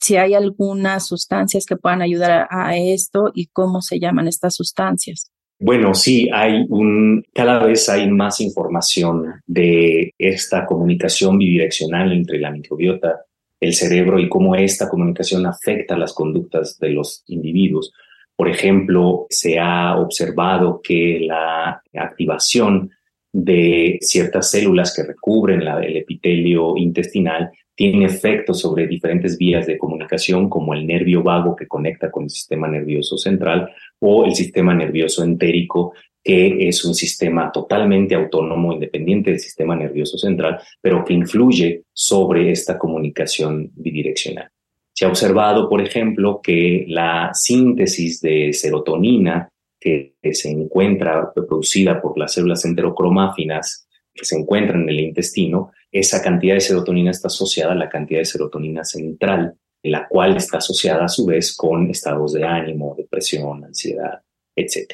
si 0.00 0.16
hay 0.16 0.34
algunas 0.34 1.06
sustancias 1.06 1.66
que 1.66 1.76
puedan 1.76 2.02
ayudar 2.02 2.46
a, 2.50 2.76
esto 2.76 3.30
y 3.34 3.46
cómo 3.46 3.82
se 3.82 3.98
llaman 3.98 4.28
estas 4.28 4.54
sustancias. 4.54 5.30
Bueno, 5.60 5.92
sí, 5.92 6.28
hay 6.32 6.64
un, 6.68 7.24
cada 7.34 7.64
vez 7.64 7.88
hay 7.88 8.08
más 8.08 8.40
información 8.40 9.42
de 9.46 10.14
esta 10.16 10.64
comunicación 10.66 11.36
bidireccional 11.36 12.12
entre 12.12 12.38
la 12.38 12.52
microbiota, 12.52 13.24
el 13.60 13.74
cerebro 13.74 14.20
y 14.20 14.28
cómo 14.28 14.54
esta 14.54 14.88
comunicación 14.88 15.46
afecta 15.46 15.98
las 15.98 16.12
conductas 16.12 16.78
de 16.78 16.90
los 16.90 17.24
individuos. 17.26 17.92
Por 18.36 18.48
ejemplo, 18.48 19.26
se 19.30 19.58
ha 19.58 19.96
observado 19.96 20.80
que 20.80 21.18
la 21.26 21.82
activación 21.94 22.92
de 23.32 23.98
ciertas 24.00 24.50
células 24.50 24.94
que 24.94 25.02
recubren 25.02 25.62
el 25.62 25.96
epitelio 25.96 26.76
intestinal 26.76 27.50
tiene 27.78 28.06
efectos 28.06 28.60
sobre 28.60 28.88
diferentes 28.88 29.38
vías 29.38 29.64
de 29.66 29.78
comunicación 29.78 30.48
como 30.48 30.74
el 30.74 30.84
nervio 30.84 31.22
vago 31.22 31.54
que 31.54 31.68
conecta 31.68 32.10
con 32.10 32.24
el 32.24 32.30
sistema 32.30 32.66
nervioso 32.66 33.16
central 33.16 33.70
o 34.00 34.24
el 34.24 34.34
sistema 34.34 34.74
nervioso 34.74 35.22
entérico, 35.22 35.92
que 36.24 36.66
es 36.66 36.84
un 36.84 36.94
sistema 36.96 37.52
totalmente 37.52 38.16
autónomo, 38.16 38.72
independiente 38.72 39.30
del 39.30 39.38
sistema 39.38 39.76
nervioso 39.76 40.18
central, 40.18 40.58
pero 40.80 41.04
que 41.04 41.14
influye 41.14 41.84
sobre 41.92 42.50
esta 42.50 42.76
comunicación 42.76 43.70
bidireccional. 43.76 44.48
Se 44.92 45.04
ha 45.04 45.08
observado, 45.08 45.68
por 45.68 45.80
ejemplo, 45.80 46.40
que 46.42 46.84
la 46.88 47.30
síntesis 47.32 48.20
de 48.20 48.52
serotonina 48.52 49.48
que 49.80 50.14
se 50.32 50.50
encuentra 50.50 51.32
producida 51.32 52.00
por 52.00 52.18
las 52.18 52.32
células 52.32 52.64
enterocromáfinas 52.64 53.86
que 54.12 54.24
se 54.24 54.36
encuentran 54.36 54.82
en 54.82 54.88
el 54.88 55.00
intestino, 55.00 55.70
esa 55.92 56.20
cantidad 56.22 56.54
de 56.54 56.60
serotonina 56.60 57.10
está 57.10 57.28
asociada 57.28 57.72
a 57.72 57.76
la 57.76 57.88
cantidad 57.88 58.20
de 58.20 58.24
serotonina 58.24 58.84
central 58.84 59.56
la 59.82 60.08
cual 60.08 60.36
está 60.36 60.58
asociada 60.58 61.04
a 61.04 61.08
su 61.08 61.26
vez 61.26 61.54
con 61.56 61.90
estados 61.90 62.32
de 62.32 62.44
ánimo, 62.44 62.94
depresión, 62.96 63.64
ansiedad, 63.64 64.20
etc. 64.56 64.92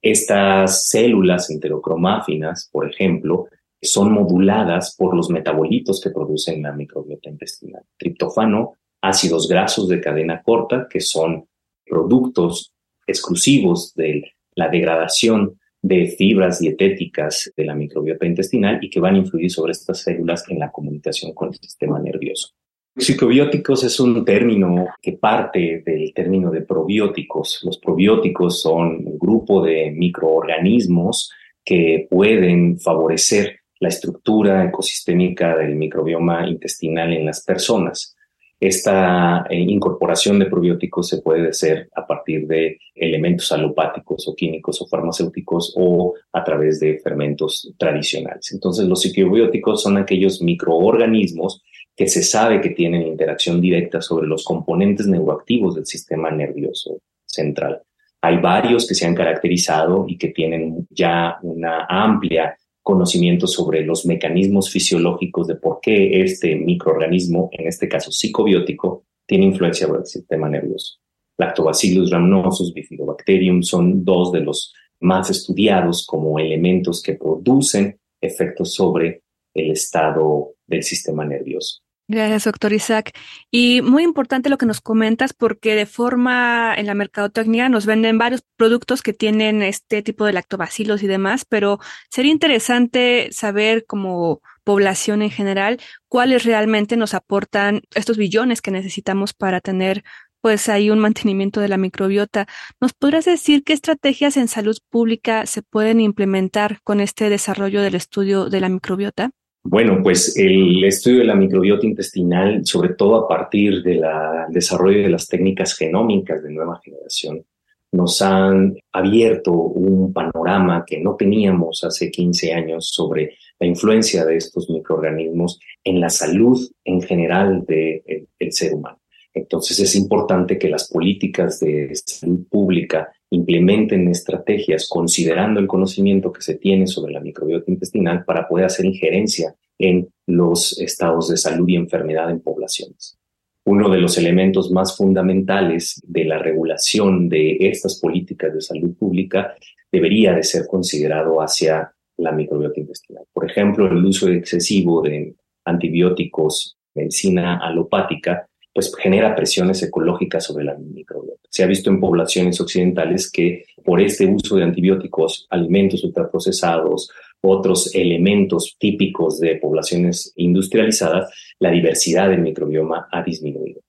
Estas 0.00 0.88
células 0.88 1.50
enterocromáfinas, 1.50 2.68
por 2.70 2.88
ejemplo, 2.88 3.48
son 3.80 4.12
moduladas 4.12 4.94
por 4.96 5.16
los 5.16 5.28
metabolitos 5.30 6.00
que 6.00 6.10
producen 6.10 6.62
la 6.62 6.72
microbiota 6.72 7.28
intestinal. 7.28 7.82
Triptofano, 7.96 8.74
ácidos 9.00 9.48
grasos 9.48 9.88
de 9.88 10.00
cadena 10.00 10.42
corta, 10.42 10.86
que 10.88 11.00
son 11.00 11.48
productos 11.84 12.72
exclusivos 13.06 13.94
de 13.94 14.32
la 14.54 14.68
degradación 14.68 15.58
de 15.82 16.06
fibras 16.06 16.60
dietéticas 16.60 17.52
de 17.56 17.64
la 17.64 17.74
microbiota 17.74 18.24
intestinal 18.24 18.78
y 18.82 18.88
que 18.88 19.00
van 19.00 19.16
a 19.16 19.18
influir 19.18 19.50
sobre 19.50 19.72
estas 19.72 20.02
células 20.02 20.44
en 20.48 20.60
la 20.60 20.70
comunicación 20.70 21.32
con 21.34 21.48
el 21.48 21.54
sistema 21.54 21.98
nervioso. 21.98 22.54
Psicobióticos 22.96 23.84
es 23.84 23.98
un 24.00 24.24
término 24.24 24.86
que 25.00 25.12
parte 25.12 25.82
del 25.84 26.12
término 26.14 26.50
de 26.50 26.60
probióticos. 26.60 27.60
Los 27.64 27.78
probióticos 27.78 28.60
son 28.60 29.06
un 29.06 29.18
grupo 29.18 29.62
de 29.62 29.90
microorganismos 29.90 31.32
que 31.64 32.06
pueden 32.10 32.78
favorecer 32.78 33.60
la 33.80 33.88
estructura 33.88 34.64
ecosistémica 34.64 35.56
del 35.56 35.74
microbioma 35.74 36.46
intestinal 36.46 37.12
en 37.12 37.24
las 37.24 37.42
personas. 37.44 38.14
Esta 38.62 39.44
eh, 39.50 39.58
incorporación 39.58 40.38
de 40.38 40.46
probióticos 40.46 41.08
se 41.08 41.20
puede 41.20 41.48
hacer 41.48 41.88
a 41.96 42.06
partir 42.06 42.46
de 42.46 42.78
elementos 42.94 43.50
alopáticos 43.50 44.28
o 44.28 44.36
químicos 44.36 44.80
o 44.80 44.86
farmacéuticos 44.86 45.74
o 45.76 46.14
a 46.32 46.44
través 46.44 46.78
de 46.78 47.00
fermentos 47.00 47.72
tradicionales. 47.76 48.52
Entonces, 48.52 48.86
los 48.86 49.00
psicobióticos 49.00 49.82
son 49.82 49.96
aquellos 49.96 50.40
microorganismos 50.40 51.60
que 51.96 52.06
se 52.06 52.22
sabe 52.22 52.60
que 52.60 52.70
tienen 52.70 53.02
interacción 53.02 53.60
directa 53.60 54.00
sobre 54.00 54.28
los 54.28 54.44
componentes 54.44 55.08
neuroactivos 55.08 55.74
del 55.74 55.86
sistema 55.86 56.30
nervioso 56.30 57.00
central. 57.26 57.82
Hay 58.20 58.36
varios 58.36 58.86
que 58.86 58.94
se 58.94 59.04
han 59.04 59.16
caracterizado 59.16 60.04
y 60.06 60.16
que 60.16 60.28
tienen 60.28 60.86
ya 60.88 61.36
una 61.42 61.86
amplia 61.88 62.56
conocimiento 62.82 63.46
sobre 63.46 63.84
los 63.84 64.04
mecanismos 64.06 64.70
fisiológicos 64.70 65.46
de 65.46 65.54
por 65.54 65.78
qué 65.80 66.22
este 66.22 66.56
microorganismo, 66.56 67.48
en 67.52 67.68
este 67.68 67.88
caso 67.88 68.10
psicobiótico, 68.10 69.04
tiene 69.26 69.46
influencia 69.46 69.86
sobre 69.86 70.00
el 70.00 70.06
sistema 70.06 70.48
nervioso. 70.48 70.98
Lactobacillus 71.38 72.10
rhamnosus, 72.10 72.74
Bifidobacterium 72.74 73.62
son 73.62 74.04
dos 74.04 74.32
de 74.32 74.40
los 74.40 74.74
más 75.00 75.30
estudiados 75.30 76.06
como 76.06 76.38
elementos 76.38 77.02
que 77.02 77.14
producen 77.14 77.98
efectos 78.20 78.74
sobre 78.74 79.22
el 79.54 79.72
estado 79.72 80.54
del 80.66 80.82
sistema 80.82 81.24
nervioso. 81.24 81.82
Gracias, 82.08 82.44
doctor 82.44 82.72
Isaac. 82.72 83.12
Y 83.50 83.80
muy 83.80 84.02
importante 84.02 84.50
lo 84.50 84.58
que 84.58 84.66
nos 84.66 84.80
comentas, 84.80 85.32
porque 85.32 85.74
de 85.74 85.86
forma 85.86 86.74
en 86.76 86.86
la 86.86 86.94
mercadotecnia 86.94 87.68
nos 87.68 87.86
venden 87.86 88.18
varios 88.18 88.42
productos 88.56 89.02
que 89.02 89.14
tienen 89.14 89.62
este 89.62 90.02
tipo 90.02 90.26
de 90.26 90.32
lactobacilos 90.34 91.02
y 91.02 91.06
demás, 91.06 91.44
pero 91.48 91.78
sería 92.10 92.32
interesante 92.32 93.28
saber 93.32 93.86
como 93.86 94.42
población 94.64 95.22
en 95.22 95.30
general 95.30 95.80
cuáles 96.08 96.44
realmente 96.44 96.96
nos 96.96 97.14
aportan 97.14 97.82
estos 97.94 98.16
billones 98.18 98.60
que 98.62 98.70
necesitamos 98.70 99.32
para 99.32 99.60
tener 99.60 100.04
pues 100.42 100.68
hay 100.68 100.90
un 100.90 100.98
mantenimiento 100.98 101.60
de 101.60 101.68
la 101.68 101.76
microbiota. 101.78 102.46
¿Nos 102.80 102.92
podrás 102.92 103.24
decir 103.24 103.62
qué 103.64 103.72
estrategias 103.72 104.36
en 104.36 104.48
salud 104.48 104.76
pública 104.90 105.46
se 105.46 105.62
pueden 105.62 106.00
implementar 106.00 106.80
con 106.82 107.00
este 107.00 107.30
desarrollo 107.30 107.80
del 107.80 107.94
estudio 107.94 108.50
de 108.50 108.60
la 108.60 108.68
microbiota? 108.68 109.30
Bueno, 109.64 110.00
pues 110.02 110.36
el 110.36 110.82
estudio 110.84 111.20
de 111.20 111.24
la 111.24 111.36
microbiota 111.36 111.86
intestinal, 111.86 112.66
sobre 112.66 112.94
todo 112.94 113.16
a 113.16 113.28
partir 113.28 113.82
del 113.82 114.02
desarrollo 114.48 115.02
de 115.02 115.08
las 115.08 115.28
técnicas 115.28 115.74
genómicas 115.74 116.42
de 116.42 116.50
nueva 116.50 116.80
generación, 116.82 117.44
nos 117.92 118.22
han 118.22 118.74
abierto 118.90 119.52
un 119.52 120.12
panorama 120.12 120.84
que 120.86 120.98
no 120.98 121.14
teníamos 121.14 121.84
hace 121.84 122.10
15 122.10 122.54
años 122.54 122.88
sobre 122.88 123.36
la 123.60 123.66
influencia 123.66 124.24
de 124.24 124.36
estos 124.36 124.68
microorganismos 124.68 125.60
en 125.84 126.00
la 126.00 126.08
salud 126.08 126.58
en 126.84 127.02
general 127.02 127.64
del 127.66 128.52
ser 128.52 128.74
humano. 128.74 128.98
Entonces 129.32 129.78
es 129.78 129.94
importante 129.94 130.58
que 130.58 130.68
las 130.68 130.90
políticas 130.90 131.60
de 131.60 131.92
salud 131.94 132.46
pública 132.50 133.12
implementen 133.32 134.08
estrategias 134.08 134.86
considerando 134.88 135.58
el 135.58 135.66
conocimiento 135.66 136.30
que 136.32 136.42
se 136.42 136.56
tiene 136.56 136.86
sobre 136.86 137.14
la 137.14 137.20
microbiota 137.20 137.70
intestinal 137.70 138.24
para 138.26 138.46
poder 138.46 138.66
hacer 138.66 138.84
injerencia 138.84 139.54
en 139.78 140.08
los 140.26 140.78
estados 140.78 141.30
de 141.30 141.38
salud 141.38 141.66
y 141.66 141.76
enfermedad 141.76 142.30
en 142.30 142.40
poblaciones. 142.40 143.18
Uno 143.64 143.88
de 143.88 143.98
los 143.98 144.18
elementos 144.18 144.70
más 144.70 144.96
fundamentales 144.96 145.98
de 146.06 146.26
la 146.26 146.38
regulación 146.38 147.30
de 147.30 147.56
estas 147.60 147.98
políticas 147.98 148.52
de 148.52 148.60
salud 148.60 148.94
pública 148.98 149.54
debería 149.90 150.34
de 150.34 150.42
ser 150.42 150.66
considerado 150.66 151.40
hacia 151.40 151.90
la 152.18 152.32
microbiota 152.32 152.80
intestinal. 152.80 153.24
Por 153.32 153.50
ejemplo, 153.50 153.86
el 153.86 154.04
uso 154.04 154.28
excesivo 154.28 155.00
de 155.00 155.34
antibióticos, 155.64 156.76
medicina 156.94 157.58
alopática, 157.58 158.46
pues 158.72 158.94
genera 158.96 159.34
presiones 159.34 159.82
ecológicas 159.82 160.44
sobre 160.44 160.64
la 160.64 160.74
microbiota. 160.74 161.40
Se 161.50 161.62
ha 161.62 161.66
visto 161.66 161.90
en 161.90 162.00
poblaciones 162.00 162.60
occidentales 162.60 163.30
que 163.30 163.64
por 163.84 164.00
este 164.00 164.26
uso 164.26 164.56
de 164.56 164.64
antibióticos, 164.64 165.46
alimentos 165.50 166.02
ultraprocesados, 166.04 167.10
otros 167.42 167.94
elementos 167.94 168.76
típicos 168.78 169.40
de 169.40 169.56
poblaciones 169.56 170.32
industrializadas, 170.36 171.30
la 171.58 171.70
diversidad 171.70 172.30
del 172.30 172.40
microbioma 172.40 173.08
ha 173.10 173.22
disminuido. 173.22 173.80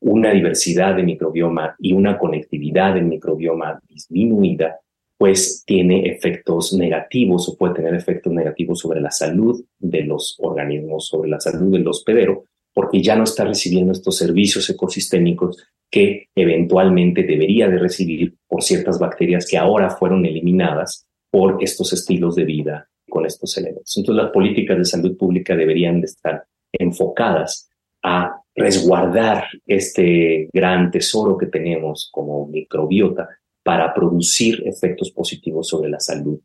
Una 0.00 0.32
diversidad 0.32 0.94
de 0.94 1.02
microbioma 1.02 1.74
y 1.78 1.92
una 1.92 2.18
conectividad 2.18 2.94
del 2.94 3.06
microbioma 3.06 3.80
disminuida, 3.88 4.78
pues 5.18 5.64
tiene 5.66 6.08
efectos 6.10 6.72
negativos 6.72 7.48
o 7.48 7.56
puede 7.56 7.74
tener 7.74 7.94
efectos 7.94 8.32
negativos 8.32 8.78
sobre 8.78 9.00
la 9.00 9.10
salud 9.10 9.62
de 9.78 10.02
los 10.04 10.36
organismos, 10.38 11.06
sobre 11.06 11.28
la 11.28 11.40
salud 11.40 11.72
del 11.72 11.86
hospedero, 11.86 12.44
porque 12.80 13.02
ya 13.02 13.14
no 13.14 13.24
está 13.24 13.44
recibiendo 13.44 13.92
estos 13.92 14.16
servicios 14.16 14.70
ecosistémicos 14.70 15.62
que 15.90 16.28
eventualmente 16.34 17.24
debería 17.24 17.68
de 17.68 17.78
recibir 17.78 18.38
por 18.48 18.62
ciertas 18.62 18.98
bacterias 18.98 19.46
que 19.46 19.58
ahora 19.58 19.90
fueron 19.90 20.24
eliminadas 20.24 21.06
por 21.30 21.62
estos 21.62 21.92
estilos 21.92 22.36
de 22.36 22.46
vida 22.46 22.88
con 23.06 23.26
estos 23.26 23.54
elementos. 23.58 23.94
Entonces 23.98 24.24
las 24.24 24.32
políticas 24.32 24.78
de 24.78 24.86
salud 24.86 25.14
pública 25.14 25.54
deberían 25.54 26.00
de 26.00 26.06
estar 26.06 26.42
enfocadas 26.72 27.68
a 28.02 28.40
resguardar 28.54 29.44
este 29.66 30.48
gran 30.50 30.90
tesoro 30.90 31.36
que 31.36 31.48
tenemos 31.48 32.08
como 32.10 32.46
microbiota 32.46 33.28
para 33.62 33.92
producir 33.92 34.62
efectos 34.66 35.10
positivos 35.10 35.68
sobre 35.68 35.90
la 35.90 36.00
salud 36.00 36.40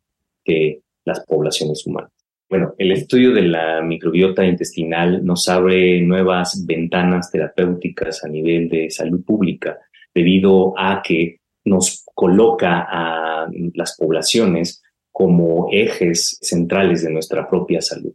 de 0.45 0.81
las 1.05 1.25
poblaciones 1.25 1.87
humanas. 1.87 2.11
Bueno, 2.47 2.75
el 2.77 2.91
estudio 2.91 3.33
de 3.33 3.41
la 3.41 3.81
microbiota 3.81 4.45
intestinal 4.45 5.25
nos 5.25 5.47
abre 5.49 5.99
nuevas 6.01 6.63
ventanas 6.67 7.31
terapéuticas 7.31 8.23
a 8.23 8.27
nivel 8.27 8.69
de 8.69 8.91
salud 8.91 9.23
pública 9.25 9.79
debido 10.13 10.77
a 10.77 11.01
que 11.03 11.39
nos 11.65 12.05
coloca 12.13 12.85
a 12.87 13.47
las 13.73 13.97
poblaciones 13.97 14.83
como 15.11 15.69
ejes 15.71 16.37
centrales 16.41 17.03
de 17.03 17.11
nuestra 17.11 17.49
propia 17.49 17.81
salud. 17.81 18.13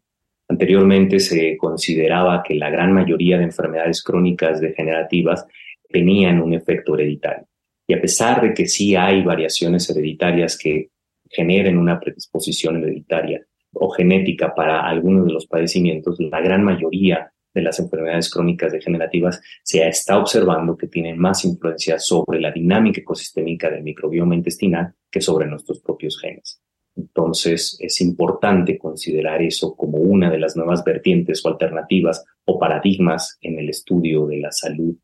Anteriormente 0.48 1.18
se 1.18 1.56
consideraba 1.56 2.42
que 2.42 2.54
la 2.54 2.70
gran 2.70 2.92
mayoría 2.92 3.36
de 3.36 3.44
enfermedades 3.44 4.02
crónicas 4.02 4.60
degenerativas 4.60 5.44
tenían 5.88 6.40
un 6.40 6.54
efecto 6.54 6.94
hereditario. 6.94 7.46
Y 7.86 7.94
a 7.94 8.00
pesar 8.00 8.42
de 8.42 8.54
que 8.54 8.66
sí 8.66 8.94
hay 8.94 9.22
variaciones 9.22 9.90
hereditarias 9.90 10.56
que 10.56 10.90
generen 11.28 11.78
una 11.78 11.98
predisposición 11.98 12.76
hereditaria, 12.76 13.44
o 13.72 13.90
genética 13.90 14.54
para 14.54 14.86
algunos 14.86 15.26
de 15.26 15.32
los 15.32 15.46
padecimientos, 15.46 16.18
la 16.18 16.40
gran 16.40 16.64
mayoría 16.64 17.32
de 17.52 17.62
las 17.62 17.80
enfermedades 17.80 18.30
crónicas 18.30 18.72
degenerativas 18.72 19.40
se 19.62 19.86
está 19.86 20.18
observando 20.18 20.76
que 20.76 20.86
tienen 20.86 21.18
más 21.18 21.44
influencia 21.44 21.98
sobre 21.98 22.40
la 22.40 22.52
dinámica 22.52 23.00
ecosistémica 23.00 23.70
del 23.70 23.82
microbioma 23.82 24.34
intestinal 24.34 24.94
que 25.10 25.20
sobre 25.20 25.46
nuestros 25.46 25.80
propios 25.80 26.18
genes. 26.20 26.60
Entonces 26.96 27.76
es 27.80 28.00
importante 28.00 28.78
considerar 28.78 29.42
eso 29.42 29.74
como 29.74 29.98
una 29.98 30.30
de 30.30 30.38
las 30.38 30.56
nuevas 30.56 30.84
vertientes 30.84 31.44
o 31.44 31.48
alternativas 31.48 32.24
o 32.44 32.58
paradigmas 32.58 33.38
en 33.40 33.58
el 33.58 33.68
estudio 33.68 34.26
de 34.26 34.38
la 34.38 34.52
salud 34.52 34.96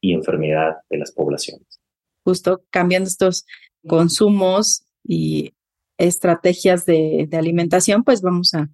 y 0.00 0.12
enfermedad 0.12 0.76
de 0.90 0.98
las 0.98 1.12
poblaciones. 1.12 1.80
Justo 2.24 2.62
cambiando 2.70 3.08
estos 3.08 3.46
consumos 3.86 4.84
y 5.02 5.52
estrategias 5.98 6.86
de, 6.86 7.28
alimentación, 7.32 8.04
pues 8.04 8.22
vamos 8.22 8.54
a, 8.54 8.68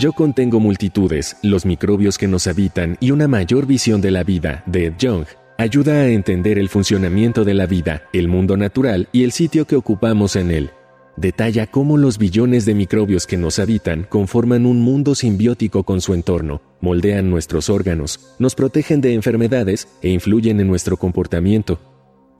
Yo 0.00 0.12
contengo 0.12 0.60
multitudes, 0.60 1.36
los 1.42 1.66
microbios 1.66 2.18
que 2.18 2.28
nos 2.28 2.46
habitan 2.46 2.96
y 3.00 3.10
una 3.10 3.26
mayor 3.26 3.66
visión 3.66 4.00
de 4.00 4.12
la 4.12 4.22
vida, 4.22 4.62
de 4.64 4.94
Young. 4.96 5.24
Ayuda 5.56 5.94
a 5.94 6.08
entender 6.08 6.56
el 6.56 6.68
funcionamiento 6.68 7.44
de 7.44 7.54
la 7.54 7.66
vida, 7.66 8.04
el 8.12 8.28
mundo 8.28 8.56
natural 8.56 9.08
y 9.10 9.24
el 9.24 9.32
sitio 9.32 9.64
que 9.66 9.74
ocupamos 9.74 10.36
en 10.36 10.52
él. 10.52 10.70
Detalla 11.16 11.66
cómo 11.66 11.96
los 11.96 12.16
billones 12.16 12.64
de 12.64 12.74
microbios 12.74 13.26
que 13.26 13.36
nos 13.36 13.58
habitan 13.58 14.04
conforman 14.04 14.66
un 14.66 14.82
mundo 14.82 15.16
simbiótico 15.16 15.82
con 15.82 16.00
su 16.00 16.14
entorno, 16.14 16.62
moldean 16.80 17.28
nuestros 17.28 17.68
órganos, 17.68 18.36
nos 18.38 18.54
protegen 18.54 19.00
de 19.00 19.14
enfermedades 19.14 19.88
e 20.00 20.10
influyen 20.10 20.60
en 20.60 20.68
nuestro 20.68 20.96
comportamiento. 20.96 21.80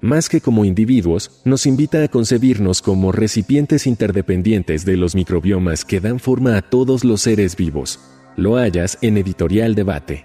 Más 0.01 0.29
que 0.29 0.41
como 0.41 0.65
individuos, 0.65 1.43
nos 1.45 1.67
invita 1.67 2.05
a 2.05 2.09
concebirnos 2.09 2.83
como 2.83 3.11
recipientes 3.11 3.87
interdependientes 3.87 4.85
de 4.85 4.97
los 4.97 5.17
microbiomas 5.17 5.85
que 5.85 6.01
dan 6.01 6.21
forma 6.21 6.57
a 6.57 6.63
todos 6.63 7.05
los 7.05 7.23
seres 7.23 7.57
vivos. 7.57 7.99
Lo 8.37 8.57
hallas 8.57 8.99
en 9.03 9.19
Editorial 9.19 9.75
Debate. 9.75 10.25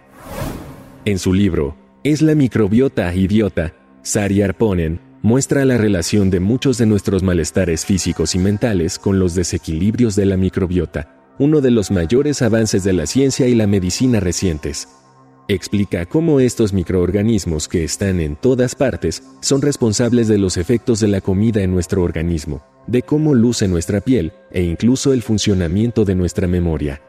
En 1.06 1.18
su 1.18 1.34
libro, 1.34 1.76
¿Es 2.04 2.22
la 2.22 2.36
microbiota 2.36 3.14
idiota? 3.16 3.74
Sari 4.04 4.42
Arponen 4.42 5.00
muestra 5.22 5.64
la 5.64 5.78
relación 5.78 6.30
de 6.30 6.42
muchos 6.42 6.78
de 6.78 6.86
nuestros 6.86 7.24
malestares 7.24 7.86
físicos 7.86 8.36
y 8.36 8.40
mentales 8.40 9.00
con 9.00 9.18
los 9.18 9.34
desequilibrios 9.34 10.16
de 10.16 10.26
la 10.26 10.36
microbiota, 10.36 11.34
uno 11.40 11.62
de 11.62 11.72
los 11.72 11.90
mayores 11.92 12.42
avances 12.42 12.84
de 12.84 12.92
la 12.92 13.06
ciencia 13.08 13.48
y 13.48 13.56
la 13.56 13.68
medicina 13.68 14.20
recientes. 14.20 14.90
Explica 15.48 16.06
cómo 16.06 16.40
estos 16.40 16.74
microorganismos 16.74 17.68
que 17.68 17.84
están 17.84 18.20
en 18.22 18.36
todas 18.36 18.76
partes 18.76 19.24
son 19.42 19.62
responsables 19.62 20.28
de 20.28 20.38
los 20.38 20.58
efectos 20.58 21.00
de 21.00 21.10
la 21.10 21.22
comida 21.22 21.62
en 21.62 21.72
nuestro 21.72 22.04
organismo, 22.04 22.64
de 22.88 23.02
cómo 23.02 23.34
luce 23.34 23.68
nuestra 23.68 24.02
piel 24.02 24.32
e 24.52 24.64
incluso 24.64 25.14
el 25.14 25.22
funcionamiento 25.22 26.06
de 26.06 26.16
nuestra 26.16 26.48
memoria 26.48 27.02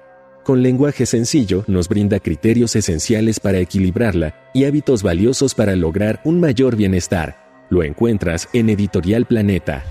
con 0.44 0.62
lenguaje 0.62 1.06
sencillo 1.06 1.64
nos 1.66 1.88
brinda 1.88 2.20
criterios 2.20 2.76
esenciales 2.76 3.40
para 3.40 3.60
equilibrarla 3.60 4.34
y 4.52 4.66
hábitos 4.66 5.02
valiosos 5.02 5.54
para 5.54 5.74
lograr 5.74 6.20
un 6.22 6.38
mayor 6.38 6.76
bienestar. 6.76 7.64
Lo 7.70 7.82
encuentras 7.82 8.50
en 8.52 8.68
Editorial 8.68 9.24
Planeta. 9.24 9.84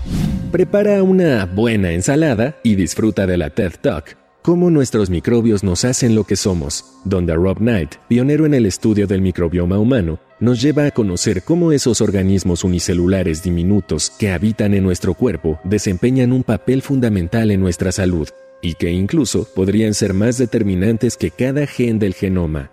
Prepara 0.52 1.02
una 1.02 1.44
buena 1.46 1.90
ensalada 1.90 2.56
y 2.62 2.76
disfruta 2.76 3.26
de 3.26 3.36
la 3.36 3.50
TED 3.50 3.72
Talk, 3.80 4.16
cómo 4.44 4.68
nuestros 4.68 5.08
microbios 5.08 5.64
nos 5.64 5.86
hacen 5.86 6.14
lo 6.14 6.24
que 6.24 6.36
somos, 6.36 6.84
donde 7.06 7.34
Rob 7.34 7.56
Knight, 7.56 7.94
pionero 8.08 8.44
en 8.44 8.52
el 8.52 8.66
estudio 8.66 9.06
del 9.06 9.22
microbioma 9.22 9.78
humano, 9.78 10.20
nos 10.38 10.60
lleva 10.60 10.84
a 10.84 10.90
conocer 10.90 11.44
cómo 11.44 11.72
esos 11.72 12.02
organismos 12.02 12.62
unicelulares 12.62 13.42
diminutos 13.42 14.10
que 14.10 14.32
habitan 14.32 14.74
en 14.74 14.84
nuestro 14.84 15.14
cuerpo 15.14 15.58
desempeñan 15.64 16.30
un 16.30 16.42
papel 16.42 16.82
fundamental 16.82 17.50
en 17.52 17.60
nuestra 17.60 17.90
salud 17.90 18.28
y 18.60 18.74
que 18.74 18.92
incluso 18.92 19.48
podrían 19.54 19.94
ser 19.94 20.12
más 20.12 20.36
determinantes 20.36 21.16
que 21.16 21.30
cada 21.30 21.66
gen 21.66 21.98
del 21.98 22.12
genoma. 22.12 22.70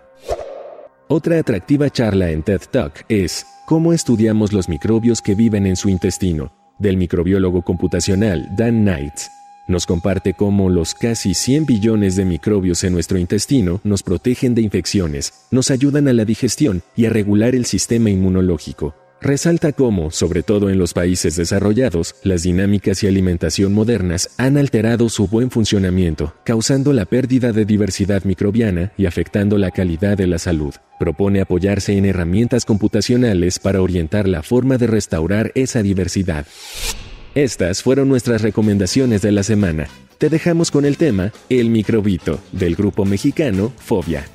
Otra 1.08 1.38
atractiva 1.38 1.88
charla 1.88 2.32
en 2.32 2.42
TED 2.42 2.60
Talk 2.70 3.06
es 3.08 3.46
Cómo 3.64 3.94
estudiamos 3.94 4.52
los 4.52 4.68
microbios 4.68 5.22
que 5.22 5.34
viven 5.34 5.64
en 5.64 5.76
su 5.76 5.88
intestino, 5.88 6.52
del 6.78 6.98
microbiólogo 6.98 7.62
computacional 7.62 8.46
Dan 8.58 8.82
Knights. 8.82 9.30
Nos 9.66 9.86
comparte 9.86 10.34
cómo 10.34 10.68
los 10.68 10.94
casi 10.94 11.34
100 11.34 11.66
billones 11.66 12.16
de 12.16 12.24
microbios 12.24 12.84
en 12.84 12.92
nuestro 12.92 13.18
intestino 13.18 13.80
nos 13.84 14.02
protegen 14.02 14.54
de 14.54 14.62
infecciones, 14.62 15.32
nos 15.50 15.70
ayudan 15.70 16.08
a 16.08 16.12
la 16.12 16.24
digestión 16.24 16.82
y 16.96 17.06
a 17.06 17.10
regular 17.10 17.54
el 17.54 17.64
sistema 17.64 18.10
inmunológico, 18.10 18.94
Resalta 19.22 19.70
cómo, 19.70 20.10
sobre 20.10 20.42
todo 20.42 20.68
en 20.68 20.78
los 20.78 20.94
países 20.94 21.36
desarrollados, 21.36 22.16
las 22.24 22.42
dinámicas 22.42 23.04
y 23.04 23.06
alimentación 23.06 23.72
modernas 23.72 24.30
han 24.36 24.56
alterado 24.56 25.08
su 25.08 25.28
buen 25.28 25.52
funcionamiento, 25.52 26.34
causando 26.42 26.92
la 26.92 27.04
pérdida 27.04 27.52
de 27.52 27.64
diversidad 27.64 28.24
microbiana 28.24 28.90
y 28.96 29.06
afectando 29.06 29.58
la 29.58 29.70
calidad 29.70 30.16
de 30.16 30.26
la 30.26 30.38
salud. 30.40 30.74
Propone 30.98 31.40
apoyarse 31.40 31.96
en 31.96 32.04
herramientas 32.04 32.64
computacionales 32.64 33.60
para 33.60 33.80
orientar 33.80 34.26
la 34.26 34.42
forma 34.42 34.76
de 34.76 34.88
restaurar 34.88 35.52
esa 35.54 35.84
diversidad. 35.84 36.44
Estas 37.34 37.82
fueron 37.82 38.10
nuestras 38.10 38.42
recomendaciones 38.42 39.22
de 39.22 39.32
la 39.32 39.42
semana. 39.42 39.88
Te 40.18 40.28
dejamos 40.28 40.70
con 40.70 40.84
el 40.84 40.98
tema 40.98 41.32
El 41.48 41.70
microbito 41.70 42.38
del 42.52 42.76
grupo 42.76 43.06
mexicano 43.06 43.72
Fobia. 43.78 44.26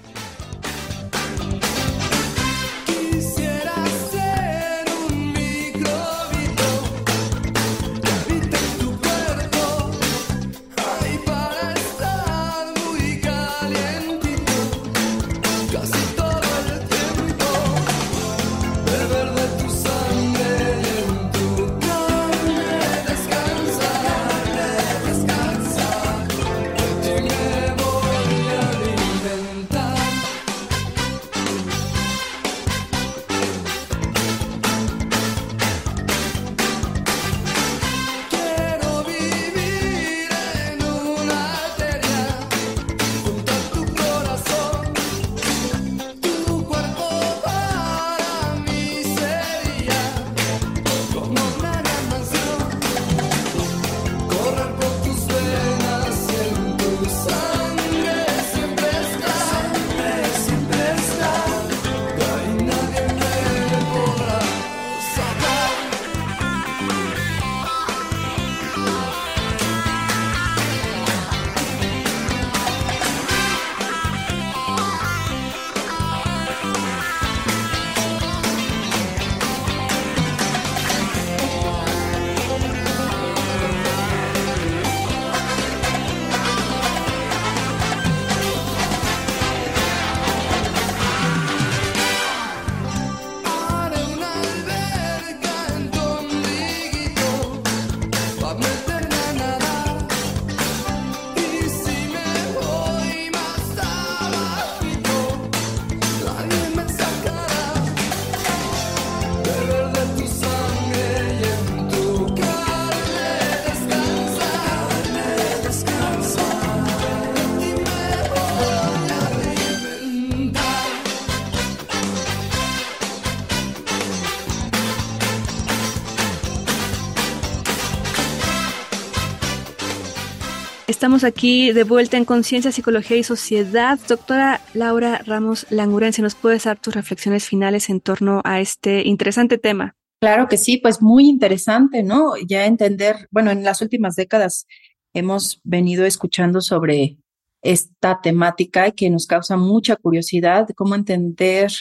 Estamos 130.97 131.23
aquí 131.23 131.73
de 131.73 131.83
vuelta 131.83 132.17
en 132.17 132.25
Conciencia, 132.25 132.71
Psicología 132.71 133.17
y 133.17 133.23
Sociedad. 133.23 133.99
Doctora 134.09 134.61
Laura 134.73 135.21
Ramos 135.27 135.67
Langurense, 135.69 136.23
¿nos 136.23 136.33
puedes 136.33 136.63
dar 136.63 136.79
tus 136.79 136.95
reflexiones 136.95 137.45
finales 137.45 137.91
en 137.91 138.01
torno 138.01 138.41
a 138.43 138.61
este 138.61 139.07
interesante 139.07 139.59
tema? 139.59 139.95
Claro 140.19 140.47
que 140.47 140.57
sí, 140.57 140.77
pues 140.77 140.99
muy 140.99 141.29
interesante, 141.29 142.01
¿no? 142.01 142.33
Ya 142.47 142.65
entender, 142.65 143.27
bueno, 143.29 143.51
en 143.51 143.63
las 143.63 143.83
últimas 143.83 144.15
décadas 144.15 144.65
hemos 145.13 145.61
venido 145.63 146.03
escuchando 146.03 146.61
sobre 146.61 147.19
esta 147.61 148.19
temática 148.19 148.89
que 148.89 149.11
nos 149.11 149.27
causa 149.27 149.55
mucha 149.55 149.97
curiosidad, 149.97 150.67
cómo 150.75 150.95
entender 150.95 151.71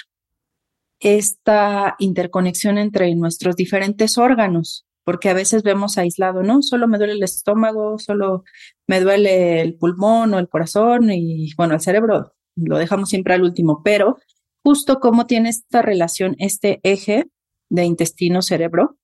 esta 1.01 1.97
interconexión 2.01 2.77
entre 2.77 3.15
nuestros 3.15 3.57
diferentes 3.57 4.19
órganos, 4.19 4.86
porque 5.07 5.29
a 5.29 5.35
veces 5.35 5.63
vemos 5.63 5.99
aislado, 5.99 6.43
¿no? 6.43 6.63
Solo 6.63 6.89
me 6.89 6.99
duele 6.99 7.13
el 7.13 7.23
estómago, 7.23 7.97
solo 8.01 8.43
me 8.89 9.01
duele 9.01 9.61
el 9.61 9.77
pulmón 9.79 10.35
o 10.35 10.41
el 10.41 10.49
corazón 10.49 11.13
y 11.13 11.55
bueno, 11.57 11.75
el 11.75 11.81
cerebro 11.81 12.35
lo 12.57 12.77
dejamos 12.77 13.09
siempre 13.09 13.35
al 13.35 13.45
último, 13.45 13.83
pero 13.85 14.19
justo 14.65 14.99
cómo 14.99 15.27
tiene 15.27 15.51
esta 15.51 15.81
relación, 15.81 16.35
este 16.41 16.81
eje 16.83 17.31
de 17.71 17.85
intestino-cerebro 17.85 18.99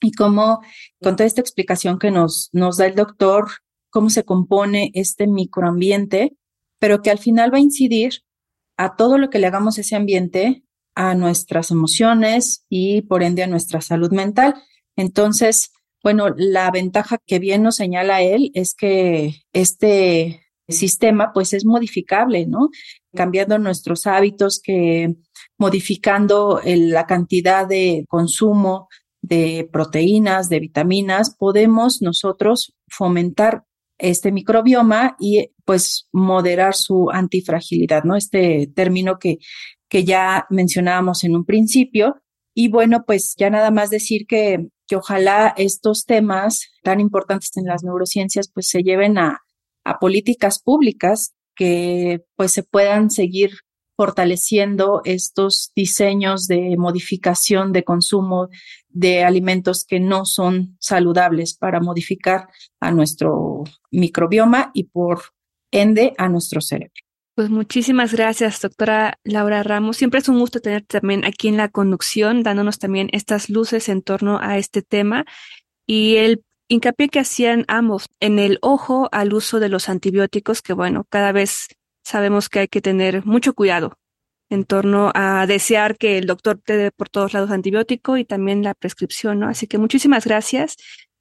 y 0.00 0.12
cómo, 0.12 0.60
con 1.02 1.16
toda 1.16 1.26
esta 1.26 1.40
explicación 1.40 1.98
que 1.98 2.12
nos, 2.12 2.50
nos 2.52 2.76
da 2.76 2.86
el 2.86 2.94
doctor, 2.94 3.48
cómo 3.90 4.10
se 4.10 4.24
compone 4.24 4.92
este 4.94 5.26
microambiente, 5.26 6.36
pero 6.78 7.02
que 7.02 7.10
al 7.10 7.18
final 7.18 7.52
va 7.52 7.58
a 7.58 7.62
incidir 7.62 8.22
a 8.76 8.94
todo 8.94 9.18
lo 9.18 9.30
que 9.30 9.40
le 9.40 9.48
hagamos 9.48 9.78
ese 9.78 9.96
ambiente, 9.96 10.62
a 10.94 11.16
nuestras 11.16 11.72
emociones 11.72 12.66
y 12.68 13.02
por 13.02 13.24
ende 13.24 13.42
a 13.42 13.48
nuestra 13.48 13.80
salud 13.80 14.12
mental. 14.12 14.54
Entonces, 14.96 15.72
bueno, 16.02 16.28
la 16.36 16.70
ventaja 16.70 17.18
que 17.26 17.38
bien 17.38 17.62
nos 17.62 17.76
señala 17.76 18.22
él 18.22 18.50
es 18.54 18.74
que 18.74 19.42
este 19.52 20.42
sistema 20.68 21.32
pues 21.32 21.52
es 21.52 21.64
modificable, 21.64 22.46
¿no? 22.46 22.68
Cambiando 23.14 23.58
nuestros 23.58 24.06
hábitos, 24.06 24.60
que 24.62 25.14
modificando 25.58 26.60
la 26.64 27.06
cantidad 27.06 27.66
de 27.66 28.04
consumo 28.08 28.88
de 29.22 29.68
proteínas, 29.72 30.48
de 30.50 30.60
vitaminas, 30.60 31.34
podemos 31.34 32.02
nosotros 32.02 32.74
fomentar 32.88 33.64
este 33.96 34.32
microbioma 34.32 35.16
y 35.18 35.50
pues 35.64 36.08
moderar 36.12 36.74
su 36.74 37.10
antifragilidad, 37.10 38.04
¿no? 38.04 38.16
Este 38.16 38.70
término 38.74 39.18
que, 39.18 39.38
que 39.88 40.04
ya 40.04 40.46
mencionábamos 40.50 41.24
en 41.24 41.36
un 41.36 41.44
principio. 41.46 42.16
Y 42.54 42.68
bueno, 42.68 43.04
pues 43.06 43.34
ya 43.38 43.48
nada 43.50 43.70
más 43.70 43.90
decir 43.90 44.26
que, 44.26 44.68
que 44.86 44.96
ojalá 44.96 45.54
estos 45.56 46.04
temas 46.04 46.70
tan 46.82 47.00
importantes 47.00 47.56
en 47.56 47.66
las 47.66 47.82
neurociencias 47.82 48.50
pues 48.52 48.68
se 48.68 48.82
lleven 48.82 49.18
a, 49.18 49.42
a 49.84 49.98
políticas 49.98 50.60
públicas 50.60 51.34
que 51.54 52.24
pues 52.36 52.52
se 52.52 52.62
puedan 52.62 53.10
seguir 53.10 53.50
fortaleciendo 53.96 55.02
estos 55.04 55.70
diseños 55.74 56.46
de 56.48 56.76
modificación 56.76 57.72
de 57.72 57.84
consumo 57.84 58.48
de 58.88 59.22
alimentos 59.22 59.84
que 59.84 60.00
no 60.00 60.24
son 60.24 60.76
saludables 60.80 61.56
para 61.56 61.80
modificar 61.80 62.48
a 62.80 62.90
nuestro 62.90 63.62
microbioma 63.92 64.70
y 64.74 64.84
por 64.84 65.22
ende 65.70 66.12
a 66.18 66.28
nuestro 66.28 66.60
cerebro. 66.60 67.03
Pues 67.34 67.50
muchísimas 67.50 68.12
gracias, 68.12 68.60
doctora 68.60 69.18
Laura 69.24 69.64
Ramos. 69.64 69.96
Siempre 69.96 70.20
es 70.20 70.28
un 70.28 70.38
gusto 70.38 70.60
tenerte 70.60 71.00
también 71.00 71.24
aquí 71.24 71.48
en 71.48 71.56
la 71.56 71.68
conducción, 71.68 72.44
dándonos 72.44 72.78
también 72.78 73.08
estas 73.12 73.50
luces 73.50 73.88
en 73.88 74.02
torno 74.02 74.38
a 74.40 74.56
este 74.56 74.82
tema. 74.82 75.24
Y 75.84 76.14
el 76.16 76.44
hincapié 76.68 77.08
que 77.08 77.18
hacían 77.18 77.64
ambos 77.66 78.08
en 78.20 78.38
el 78.38 78.58
ojo 78.62 79.08
al 79.10 79.34
uso 79.34 79.58
de 79.58 79.68
los 79.68 79.88
antibióticos, 79.88 80.62
que 80.62 80.74
bueno, 80.74 81.06
cada 81.10 81.32
vez 81.32 81.66
sabemos 82.04 82.48
que 82.48 82.60
hay 82.60 82.68
que 82.68 82.80
tener 82.80 83.26
mucho 83.26 83.52
cuidado 83.52 83.98
en 84.48 84.64
torno 84.64 85.10
a 85.14 85.44
desear 85.48 85.96
que 85.96 86.18
el 86.18 86.26
doctor 86.26 86.60
te 86.64 86.76
dé 86.76 86.92
por 86.92 87.08
todos 87.08 87.32
lados 87.32 87.50
antibiótico 87.50 88.16
y 88.16 88.24
también 88.24 88.62
la 88.62 88.74
prescripción, 88.74 89.40
¿no? 89.40 89.48
Así 89.48 89.66
que 89.66 89.78
muchísimas 89.78 90.24
gracias. 90.24 90.76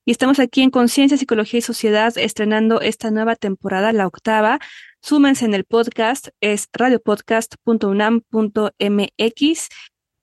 Y 0.06 0.12
estamos 0.12 0.38
aquí 0.38 0.62
en 0.62 0.70
Conciencia, 0.70 1.18
Psicología 1.18 1.58
y 1.58 1.62
Sociedad 1.62 2.14
estrenando 2.18 2.82
esta 2.82 3.10
nueva 3.10 3.36
temporada, 3.36 3.94
la 3.94 4.06
octava. 4.06 4.60
Súmense 5.04 5.44
en 5.44 5.54
el 5.54 5.66
podcast, 5.66 6.30
es 6.40 6.70
radiopodcast.unam.mx 6.72 9.70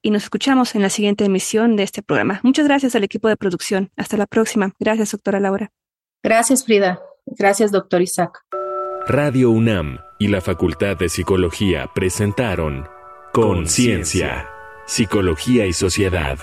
y 0.03 0.11
nos 0.11 0.23
escuchamos 0.23 0.75
en 0.75 0.81
la 0.81 0.89
siguiente 0.89 1.27
emisión 1.27 1.77
de 1.77 1.83
este 1.83 2.03
programa. 2.03 2.41
Muchas 2.43 2.67
gracias 2.67 2.95
al 2.95 3.05
equipo 3.05 3.29
de 3.29 3.37
producción. 3.37 3.91
Hasta 3.99 4.17
la 4.17 4.27
próxima. 4.27 4.73
Gracias, 4.81 5.13
doctora 5.13 5.39
Laura. 5.39 5.71
Gracias, 6.23 6.65
Frida. 6.65 6.99
Gracias, 7.27 7.73
doctor 7.73 8.01
Isaac. 8.01 8.39
Radio 9.07 9.51
UNAM 9.51 9.99
y 10.19 10.29
la 10.29 10.41
Facultad 10.41 10.97
de 10.97 11.11
Psicología 11.11 11.91
presentaron 11.95 12.89
Conciencia, 13.35 14.49
Psicología 14.87 15.67
y 15.67 15.75
Sociedad. 15.75 16.39